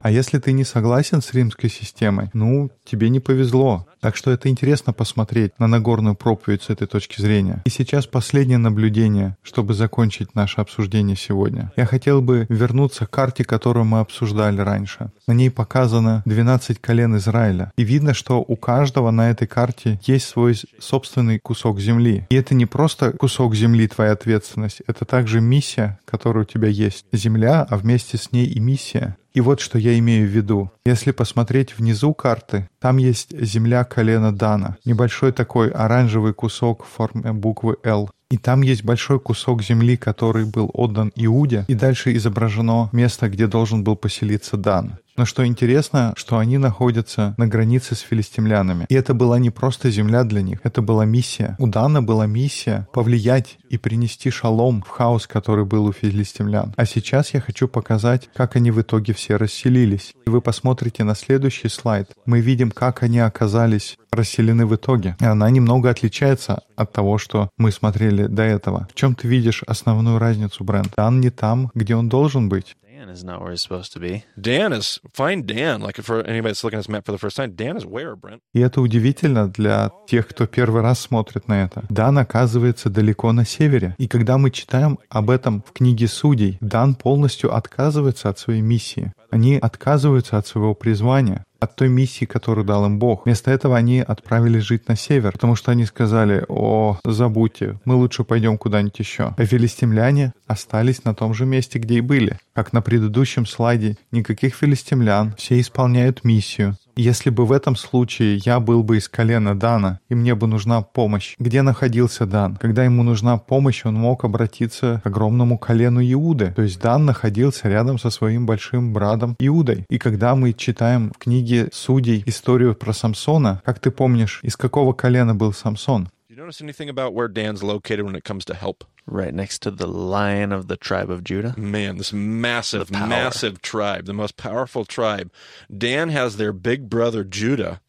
А 0.00 0.10
если 0.10 0.38
ты 0.38 0.52
не 0.52 0.64
согласен 0.64 1.22
с 1.22 1.32
римской 1.32 1.70
системой, 1.70 2.30
ну, 2.32 2.70
тебе 2.84 3.08
не 3.10 3.20
повезло. 3.20 3.86
Так 4.00 4.16
что 4.16 4.30
это 4.30 4.48
интересно 4.48 4.92
посмотреть 4.92 5.58
на 5.58 5.66
Нагорную 5.66 6.14
проповедь 6.14 6.62
с 6.62 6.70
этой 6.70 6.86
точки 6.86 7.20
зрения. 7.20 7.62
И 7.64 7.70
сейчас 7.70 8.06
последнее 8.06 8.58
наблюдение, 8.58 9.36
чтобы 9.42 9.74
закончить 9.74 10.34
наше 10.34 10.60
обсуждение 10.60 11.16
сегодня. 11.16 11.72
Я 11.76 11.84
хотел 11.84 12.22
бы 12.22 12.46
вернуться 12.48 13.06
к 13.06 13.10
карте, 13.10 13.44
которую 13.44 13.86
мы 13.86 14.00
обсуждали 14.00 14.60
раньше. 14.60 15.10
На 15.26 15.32
ней 15.32 15.50
показано 15.50 16.22
12 16.26 16.80
колен 16.80 17.16
Израиля. 17.16 17.72
И 17.76 17.82
видно, 17.82 18.14
что 18.14 18.38
у 18.40 18.56
каждого 18.56 19.10
на 19.10 19.30
этой 19.30 19.48
карте 19.48 20.00
есть 20.04 20.28
свой 20.28 20.56
собственный 20.78 21.38
кусок 21.38 21.80
земли. 21.80 22.26
И 22.30 22.36
это 22.36 22.54
не 22.54 22.66
просто 22.66 23.12
кусок 23.12 23.54
земли 23.54 23.88
твоя 23.88 24.12
ответственность, 24.12 24.82
это 24.86 25.04
также 25.04 25.40
миссия, 25.40 25.98
которая 26.04 26.44
у 26.44 26.46
тебя 26.46 26.68
есть. 26.68 27.04
Земля, 27.12 27.66
а 27.68 27.76
вместе 27.76 28.16
с 28.16 28.32
ней 28.32 28.46
и 28.46 28.60
миссия. 28.60 29.16
И 29.34 29.40
вот 29.40 29.60
что 29.60 29.78
я 29.78 29.98
имею 29.98 30.26
в 30.26 30.30
виду. 30.30 30.70
Если 30.84 31.10
посмотреть 31.12 31.76
внизу 31.76 32.14
карты, 32.14 32.68
там 32.80 32.96
есть 32.96 33.38
земля 33.38 33.84
колена 33.84 34.32
Дана, 34.34 34.76
небольшой 34.84 35.32
такой 35.32 35.70
оранжевый 35.70 36.34
кусок 36.34 36.84
в 36.84 36.88
форме 36.88 37.32
буквы 37.32 37.76
«Л». 37.84 38.10
И 38.30 38.36
там 38.36 38.60
есть 38.60 38.84
большой 38.84 39.18
кусок 39.20 39.62
земли, 39.62 39.96
который 39.96 40.44
был 40.44 40.70
отдан 40.74 41.10
Иуде, 41.16 41.64
и 41.66 41.74
дальше 41.74 42.14
изображено 42.14 42.90
место, 42.92 43.30
где 43.30 43.46
должен 43.46 43.84
был 43.84 43.96
поселиться 43.96 44.58
Дан. 44.58 44.98
Но 45.18 45.24
что 45.24 45.44
интересно, 45.44 46.14
что 46.16 46.38
они 46.38 46.58
находятся 46.58 47.34
на 47.38 47.48
границе 47.48 47.96
с 47.96 48.00
филистимлянами. 48.00 48.86
И 48.88 48.94
это 48.94 49.14
была 49.14 49.40
не 49.40 49.50
просто 49.50 49.90
земля 49.90 50.22
для 50.22 50.42
них, 50.42 50.60
это 50.62 50.80
была 50.80 51.04
миссия. 51.06 51.56
У 51.58 51.66
Дана 51.66 52.00
была 52.02 52.26
миссия 52.26 52.86
повлиять 52.92 53.58
и 53.68 53.78
принести 53.78 54.30
шалом 54.30 54.80
в 54.86 54.90
хаос, 54.90 55.26
который 55.26 55.64
был 55.64 55.86
у 55.86 55.92
филистимлян. 55.92 56.72
А 56.76 56.86
сейчас 56.86 57.34
я 57.34 57.40
хочу 57.40 57.66
показать, 57.66 58.30
как 58.32 58.54
они 58.54 58.70
в 58.70 58.80
итоге 58.80 59.12
все 59.12 59.34
расселились. 59.34 60.14
И 60.24 60.30
вы 60.30 60.40
посмотрите 60.40 61.02
на 61.02 61.16
следующий 61.16 61.68
слайд. 61.68 62.12
Мы 62.24 62.38
видим, 62.38 62.70
как 62.70 63.02
они 63.02 63.18
оказались 63.18 63.98
расселены 64.12 64.66
в 64.66 64.74
итоге. 64.76 65.16
И 65.20 65.24
она 65.24 65.50
немного 65.50 65.90
отличается 65.90 66.62
от 66.76 66.92
того, 66.92 67.18
что 67.18 67.50
мы 67.58 67.72
смотрели 67.72 68.26
до 68.26 68.44
этого. 68.44 68.86
В 68.92 68.94
чем 68.94 69.16
ты 69.16 69.26
видишь 69.26 69.64
основную 69.66 70.18
разницу, 70.18 70.62
Брент? 70.62 70.92
Дан 70.96 71.20
не 71.20 71.30
там, 71.30 71.72
где 71.74 71.96
он 71.96 72.08
должен 72.08 72.48
быть. 72.48 72.76
Dan 72.98 73.10
is 73.10 73.22
not 73.22 73.40
where 73.40 73.52
he's 73.52 73.62
supposed 73.62 73.92
to 73.92 74.00
be. 74.00 74.24
Dan 74.40 74.72
is, 74.72 74.98
find 75.12 75.46
Dan. 75.46 75.80
Like 75.80 76.02
for 76.02 76.20
anybody 76.26 76.50
that's 76.50 76.64
looking 76.64 76.78
at 76.78 76.82
this 76.82 76.88
map 76.88 77.06
for 77.06 77.12
the 77.12 77.18
first 77.18 77.36
time, 77.36 77.52
Dan 77.54 77.76
is 77.76 77.86
where, 77.86 78.16
Brent? 78.16 78.40
И 78.52 78.58
это 78.60 78.80
удивительно 78.80 79.46
для 79.46 79.92
тех, 80.08 80.26
кто 80.26 80.46
первый 80.46 80.82
раз 80.82 80.98
смотрит 80.98 81.46
на 81.46 81.62
это. 81.62 81.84
Дан 81.90 82.18
оказывается 82.18 82.90
далеко 82.90 83.30
на 83.30 83.44
севере. 83.44 83.94
И 83.98 84.08
когда 84.08 84.36
мы 84.36 84.50
читаем 84.50 84.98
об 85.10 85.30
этом 85.30 85.62
в 85.62 85.72
книге 85.72 86.08
Судей, 86.08 86.58
Дан 86.60 86.96
полностью 86.96 87.54
отказывается 87.54 88.30
от 88.30 88.40
своей 88.40 88.62
миссии. 88.62 89.12
Они 89.30 89.58
отказываются 89.58 90.36
от 90.36 90.48
своего 90.48 90.74
призвания 90.74 91.44
от 91.60 91.76
той 91.76 91.88
миссии, 91.88 92.24
которую 92.24 92.64
дал 92.64 92.86
им 92.86 92.98
Бог. 92.98 93.24
Вместо 93.24 93.50
этого 93.50 93.76
они 93.76 94.00
отправились 94.00 94.62
жить 94.62 94.88
на 94.88 94.96
север, 94.96 95.32
потому 95.32 95.56
что 95.56 95.72
они 95.72 95.84
сказали, 95.84 96.44
о, 96.48 96.98
забудьте, 97.04 97.78
мы 97.84 97.94
лучше 97.94 98.24
пойдем 98.24 98.58
куда-нибудь 98.58 98.98
еще. 98.98 99.34
А 99.36 99.44
филистимляне 99.44 100.32
остались 100.46 101.04
на 101.04 101.14
том 101.14 101.34
же 101.34 101.46
месте, 101.46 101.78
где 101.78 101.98
и 101.98 102.00
были. 102.00 102.38
Как 102.54 102.72
на 102.72 102.82
предыдущем 102.82 103.46
слайде, 103.46 103.96
никаких 104.12 104.54
филистимлян, 104.54 105.34
все 105.36 105.60
исполняют 105.60 106.24
миссию. 106.24 106.76
Если 107.00 107.30
бы 107.30 107.46
в 107.46 107.52
этом 107.52 107.76
случае 107.76 108.40
я 108.44 108.58
был 108.58 108.82
бы 108.82 108.96
из 108.96 109.08
колена 109.08 109.56
Дана, 109.56 110.00
и 110.08 110.16
мне 110.16 110.34
бы 110.34 110.48
нужна 110.48 110.82
помощь, 110.82 111.36
где 111.38 111.62
находился 111.62 112.26
Дан? 112.26 112.56
Когда 112.56 112.82
ему 112.82 113.04
нужна 113.04 113.38
помощь, 113.38 113.84
он 113.84 113.94
мог 113.94 114.24
обратиться 114.24 115.00
к 115.04 115.06
огромному 115.06 115.58
колену 115.58 116.00
Иуды. 116.00 116.52
То 116.56 116.62
есть 116.62 116.80
Дан 116.80 117.06
находился 117.06 117.68
рядом 117.68 118.00
со 118.00 118.10
своим 118.10 118.46
большим 118.46 118.92
братом 118.92 119.36
Иудой. 119.38 119.86
И 119.88 119.98
когда 119.98 120.34
мы 120.34 120.52
читаем 120.52 121.12
в 121.14 121.18
книге 121.18 121.68
Судей 121.72 122.24
историю 122.26 122.74
про 122.74 122.92
Самсона, 122.92 123.62
как 123.64 123.78
ты 123.78 123.92
помнишь, 123.92 124.40
из 124.42 124.56
какого 124.56 124.92
колена 124.92 125.36
был 125.36 125.52
Самсон? 125.52 126.08
Notice 126.38 126.60
anything 126.60 126.88
about 126.88 127.14
where 127.14 127.26
Dan's 127.26 127.64
located 127.64 128.04
when 128.04 128.14
it 128.14 128.22
comes 128.22 128.44
to 128.44 128.54
help? 128.54 128.84
Right 129.06 129.34
next 129.34 129.60
to 129.62 129.72
the 129.72 129.88
lion 129.88 130.52
of 130.52 130.68
the 130.68 130.76
tribe 130.76 131.10
of 131.10 131.24
Judah. 131.24 131.52
Man, 131.58 131.96
this 131.98 132.12
massive, 132.12 132.92
massive 132.92 133.60
tribe, 133.60 134.04
the 134.04 134.14
most 134.14 134.36
powerful 134.36 134.84
tribe. 134.84 135.32
Dan 135.76 136.10
has 136.10 136.36
their 136.36 136.52
big 136.52 136.88
brother 136.88 137.24
Judah 137.24 137.80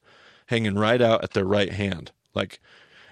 hanging 0.47 0.73
right 0.73 0.99
out 0.99 1.23
at 1.23 1.33
their 1.33 1.45
right 1.45 1.71
hand. 1.71 2.11
Like, 2.33 2.59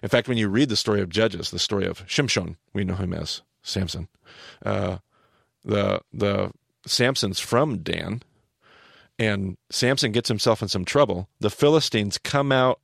in 0.02 0.10
fact, 0.10 0.28
when 0.28 0.40
you 0.40 0.50
read 0.50 0.70
the 0.70 0.76
story 0.76 1.02
of 1.02 1.10
Judges, 1.10 1.52
the 1.52 1.60
story 1.60 1.86
of 1.86 2.04
Shimshon, 2.08 2.56
we 2.74 2.84
know 2.84 2.96
him 2.96 3.14
as 3.14 3.44
Samson. 3.62 4.08
Uh, 4.66 4.98
the 5.64 6.02
the 6.12 6.50
Samson's 6.88 7.40
from 7.40 7.84
Dan, 7.84 8.24
and 9.20 9.56
Samson 9.70 10.12
gets 10.12 10.30
himself 10.30 10.64
in 10.64 10.68
some 10.68 10.84
trouble. 10.84 11.30
The 11.40 11.52
Philistines 11.52 12.18
come 12.18 12.52
out 12.52 12.80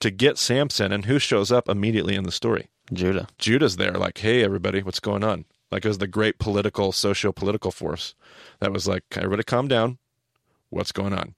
to 0.00 0.10
get 0.10 0.38
Samson, 0.38 0.92
and 0.92 1.04
who 1.04 1.18
shows 1.18 1.52
up 1.52 1.68
immediately 1.68 2.14
in 2.14 2.24
the 2.24 2.32
story? 2.32 2.68
Judah. 2.92 3.28
Judah's 3.38 3.76
there, 3.76 3.92
like, 3.92 4.18
hey, 4.18 4.42
everybody, 4.42 4.82
what's 4.82 5.00
going 5.00 5.22
on? 5.22 5.44
Like, 5.70 5.84
it 5.84 5.88
was 5.88 5.98
the 5.98 6.08
great 6.08 6.38
political, 6.38 6.90
socio 6.90 7.32
political 7.32 7.70
force 7.70 8.14
that 8.58 8.72
was 8.72 8.88
like, 8.88 9.04
everybody 9.12 9.44
calm 9.44 9.68
down. 9.68 9.98
What's 10.70 10.92
going 10.92 11.12
on? 11.12 11.34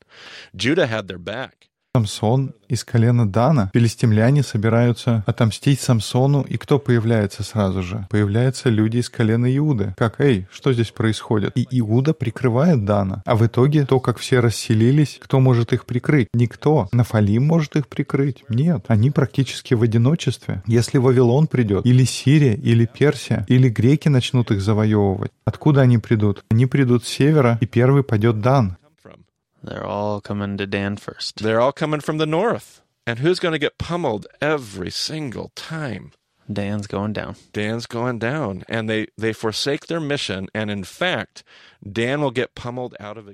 Judah 0.57 0.87
had 0.87 1.09
their 1.09 1.18
back. 1.18 1.68
Самсон 1.95 2.55
из 2.69 2.85
колена 2.85 3.29
Дана. 3.29 3.71
Филистимляне 3.75 4.43
собираются 4.43 5.23
отомстить 5.27 5.79
Самсону, 5.79 6.41
и 6.41 6.57
кто 6.57 6.79
появляется 6.79 7.43
сразу 7.43 7.83
же? 7.83 8.07
Появляются 8.09 8.71
люди 8.71 8.97
из 8.97 9.11
колена 9.11 9.55
Иуды. 9.59 9.95
Как, 9.99 10.19
эй, 10.19 10.47
что 10.51 10.73
здесь 10.73 10.91
происходит? 10.91 11.53
И 11.55 11.69
Иуда 11.71 12.15
прикрывает 12.15 12.87
Дана. 12.87 13.23
А 13.27 13.37
в 13.37 13.45
итоге 13.47 13.85
то, 13.85 14.01
как 14.01 14.17
все 14.17 14.41
расселились, 14.41 15.21
кто 15.23 15.39
может 15.39 15.75
их 15.75 15.85
прикрыть? 15.85 16.29
Никто. 16.33 16.89
Нафалим 16.93 17.45
может 17.45 17.77
их 17.77 17.87
прикрыть? 17.89 18.43
Нет. 18.49 18.87
Они 18.89 19.11
практически 19.11 19.75
в 19.75 19.83
одиночестве. 19.83 20.63
Если 20.67 20.97
Вавилон 20.97 21.47
придет, 21.47 21.85
или 21.85 22.05
Сирия, 22.05 22.55
или 22.55 22.87
Персия, 22.87 23.45
или 23.49 23.69
греки 23.69 24.09
начнут 24.09 24.51
их 24.51 24.63
завоевывать, 24.63 25.31
откуда 25.45 25.83
они 25.83 25.99
придут? 25.99 26.43
Они 26.51 26.65
придут 26.65 27.05
с 27.05 27.09
севера, 27.09 27.59
и 27.61 27.67
первый 27.67 28.03
пойдет 28.03 28.41
Дан. 28.41 28.79
They're 29.62 29.87
all 29.87 30.20
coming 30.20 30.57
to 30.57 30.66
Dan 30.66 30.96
first. 30.96 31.42
they're 31.42 31.61
all 31.61 31.72
coming 31.72 32.01
from 32.01 32.18
the 32.18 32.27
north, 32.27 32.83
and 33.07 33.20
who's 33.20 33.38
going 33.40 33.53
to 33.53 33.59
get 33.59 33.79
pummeled 33.79 34.27
every 34.40 34.90
single 34.90 35.53
time? 35.55 36.12
Dan's 36.53 36.87
going 36.87 37.12
down. 37.12 37.37
Dan's 37.53 37.87
going 37.87 38.18
down, 38.18 38.64
and 38.68 38.88
they 38.88 39.07
they 39.16 39.33
forsake 39.33 39.87
their 39.87 40.01
mission, 40.01 40.48
and 40.55 40.70
in 40.70 40.85
fact, 40.85 41.44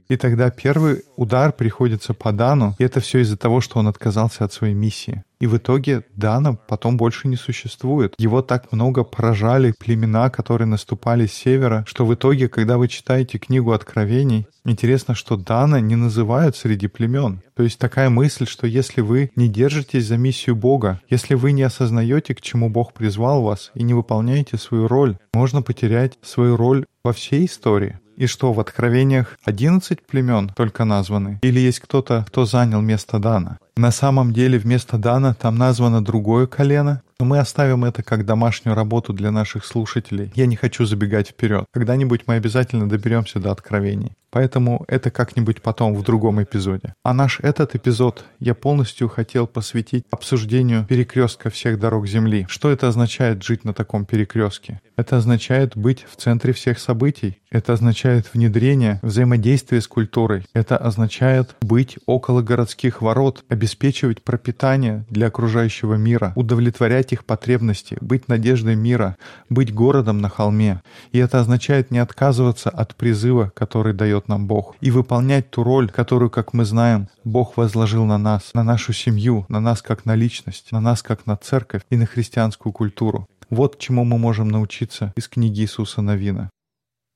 И 0.08 0.16
тогда 0.16 0.50
первый 0.50 1.02
удар 1.16 1.52
приходится 1.52 2.14
по 2.14 2.32
Дану, 2.32 2.74
и 2.78 2.84
это 2.84 3.00
все 3.00 3.20
из-за 3.20 3.36
того, 3.36 3.60
что 3.60 3.78
он 3.78 3.88
отказался 3.88 4.44
от 4.44 4.52
своей 4.52 4.74
миссии. 4.74 5.22
И 5.40 5.46
в 5.46 5.56
итоге 5.56 6.02
Дана 6.16 6.54
потом 6.54 6.96
больше 6.96 7.28
не 7.28 7.36
существует. 7.36 8.14
Его 8.18 8.42
так 8.42 8.72
много 8.72 9.04
поражали 9.04 9.72
племена, 9.78 10.30
которые 10.30 10.66
наступали 10.66 11.26
с 11.26 11.32
севера, 11.32 11.84
что 11.86 12.04
в 12.04 12.14
итоге, 12.14 12.48
когда 12.48 12.76
вы 12.76 12.88
читаете 12.88 13.38
книгу 13.38 13.72
Откровений, 13.72 14.46
интересно, 14.64 15.14
что 15.14 15.36
Дана 15.36 15.80
не 15.80 15.94
называют 15.94 16.56
среди 16.56 16.88
племен. 16.88 17.42
То 17.54 17.62
есть 17.62 17.78
такая 17.78 18.10
мысль, 18.10 18.46
что 18.46 18.66
если 18.66 19.00
вы 19.00 19.30
не 19.36 19.48
держитесь 19.48 20.06
за 20.06 20.16
миссию 20.16 20.56
Бога, 20.56 21.00
если 21.08 21.34
вы 21.34 21.52
не 21.52 21.62
осознаете, 21.62 22.34
к 22.34 22.40
чему 22.40 22.68
Бог 22.68 22.92
призвал 22.92 23.42
вас, 23.42 23.70
и 23.74 23.82
не 23.84 23.94
выполняете 23.94 24.56
свою 24.56 24.88
роль, 24.88 25.18
можно 25.32 25.62
потерять 25.62 26.18
свою 26.22 26.56
роль 26.56 26.86
во 27.04 27.12
всей 27.12 27.46
истории. 27.46 28.00
И 28.18 28.26
что, 28.26 28.52
в 28.52 28.58
Откровениях 28.58 29.38
11 29.44 30.04
племен 30.04 30.48
только 30.48 30.84
названы? 30.84 31.38
Или 31.40 31.60
есть 31.60 31.78
кто-то, 31.78 32.24
кто 32.26 32.46
занял 32.46 32.80
место 32.80 33.20
Дана? 33.20 33.58
На 33.76 33.92
самом 33.92 34.32
деле 34.32 34.58
вместо 34.58 34.98
Дана 34.98 35.34
там 35.34 35.56
названо 35.56 36.04
другое 36.04 36.48
колено, 36.48 37.02
но 37.20 37.26
мы 37.26 37.38
оставим 37.38 37.84
это 37.84 38.02
как 38.02 38.26
домашнюю 38.26 38.74
работу 38.74 39.12
для 39.12 39.30
наших 39.30 39.64
слушателей. 39.64 40.32
Я 40.34 40.46
не 40.46 40.56
хочу 40.56 40.84
забегать 40.84 41.28
вперед. 41.28 41.64
Когда-нибудь 41.72 42.22
мы 42.26 42.34
обязательно 42.34 42.88
доберемся 42.88 43.38
до 43.38 43.52
откровений. 43.52 44.10
Поэтому 44.30 44.84
это 44.88 45.10
как-нибудь 45.10 45.62
потом 45.62 45.94
в 45.94 46.02
другом 46.02 46.42
эпизоде. 46.42 46.94
А 47.02 47.14
наш 47.14 47.40
этот 47.40 47.74
эпизод 47.74 48.24
я 48.38 48.54
полностью 48.54 49.08
хотел 49.08 49.46
посвятить 49.46 50.04
обсуждению 50.10 50.84
перекрестка 50.86 51.50
всех 51.50 51.78
дорог 51.78 52.06
Земли. 52.06 52.46
Что 52.48 52.70
это 52.70 52.88
означает 52.88 53.42
жить 53.42 53.64
на 53.64 53.72
таком 53.72 54.04
перекрестке? 54.04 54.80
Это 54.96 55.16
означает 55.16 55.76
быть 55.76 56.04
в 56.10 56.16
центре 56.16 56.52
всех 56.52 56.78
событий. 56.78 57.38
Это 57.50 57.72
означает 57.72 58.34
внедрение, 58.34 58.98
взаимодействие 59.02 59.80
с 59.80 59.88
культурой. 59.88 60.44
Это 60.52 60.76
означает 60.76 61.56
быть 61.62 61.96
около 62.04 62.42
городских 62.42 63.00
ворот, 63.00 63.44
обеспечивать 63.48 64.22
пропитание 64.22 65.06
для 65.08 65.28
окружающего 65.28 65.94
мира, 65.94 66.32
удовлетворять 66.36 67.12
их 67.12 67.24
потребности, 67.24 67.96
быть 68.00 68.28
надеждой 68.28 68.76
мира, 68.76 69.16
быть 69.48 69.72
городом 69.72 70.18
на 70.18 70.28
холме. 70.28 70.82
И 71.12 71.18
это 71.18 71.40
означает 71.40 71.90
не 71.90 72.00
отказываться 72.00 72.68
от 72.68 72.94
призыва, 72.96 73.50
который 73.54 73.94
дает 73.94 74.17
нам 74.26 74.48
Бог, 74.48 74.74
и 74.80 74.90
выполнять 74.90 75.50
ту 75.50 75.62
роль, 75.62 75.88
которую, 75.88 76.30
как 76.30 76.52
мы 76.52 76.64
знаем, 76.64 77.08
Бог 77.22 77.56
возложил 77.56 78.04
на 78.04 78.18
нас, 78.18 78.54
на 78.54 78.64
нашу 78.64 78.92
семью, 78.92 79.46
на 79.48 79.60
нас 79.60 79.82
как 79.82 80.04
на 80.04 80.16
личность, 80.16 80.72
на 80.72 80.80
нас 80.80 81.02
как 81.02 81.26
на 81.26 81.36
церковь 81.36 81.82
и 81.90 81.96
на 81.96 82.06
христианскую 82.06 82.72
культуру. 82.72 83.28
Вот 83.50 83.78
чему 83.78 84.04
мы 84.04 84.18
можем 84.18 84.48
научиться 84.48 85.12
из 85.16 85.28
книги 85.28 85.60
Иисуса 85.60 86.02
Новина. 86.02 86.50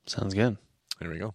Sounds 0.07 0.35
good. 0.35 0.57
There 1.01 1.11
we 1.11 1.19
go. 1.19 1.33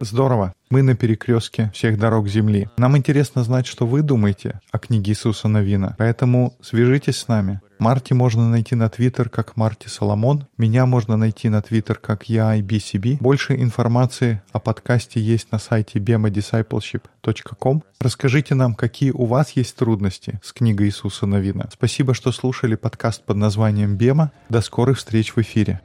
Здорово. 0.00 0.54
Мы 0.70 0.82
на 0.82 0.94
перекрестке 0.94 1.70
всех 1.74 1.98
дорог 1.98 2.28
Земли. 2.28 2.68
Нам 2.76 2.96
интересно 2.96 3.44
знать, 3.44 3.66
что 3.66 3.86
вы 3.86 4.02
думаете 4.02 4.60
о 4.70 4.78
книге 4.78 5.12
Иисуса 5.12 5.48
Новина. 5.48 5.94
Поэтому 5.98 6.54
свяжитесь 6.60 7.18
с 7.18 7.28
нами. 7.28 7.60
Марти 7.78 8.12
можно 8.12 8.48
найти 8.48 8.76
на 8.76 8.88
Твиттер 8.88 9.28
как 9.28 9.56
Марти 9.56 9.88
Соломон. 9.88 10.46
Меня 10.56 10.86
можно 10.86 11.16
найти 11.16 11.48
на 11.48 11.62
Твиттер 11.62 11.96
как 11.96 12.28
я 12.28 12.56
IBCB. 12.58 13.16
Больше 13.20 13.56
информации 13.56 14.40
о 14.52 14.60
подкасте 14.60 15.20
есть 15.20 15.50
на 15.50 15.58
сайте 15.58 15.98
bemadiscipleship.com. 15.98 17.82
Расскажите 17.98 18.54
нам, 18.54 18.74
какие 18.74 19.10
у 19.10 19.24
вас 19.24 19.50
есть 19.52 19.74
трудности 19.76 20.40
с 20.44 20.52
книгой 20.52 20.86
Иисуса 20.86 21.26
Новина. 21.26 21.68
Спасибо, 21.72 22.14
что 22.14 22.30
слушали 22.30 22.76
подкаст 22.76 23.24
под 23.24 23.36
названием 23.36 23.96
«Бема». 23.96 24.30
До 24.48 24.60
скорых 24.60 24.98
встреч 24.98 25.34
в 25.34 25.38
эфире. 25.38 25.80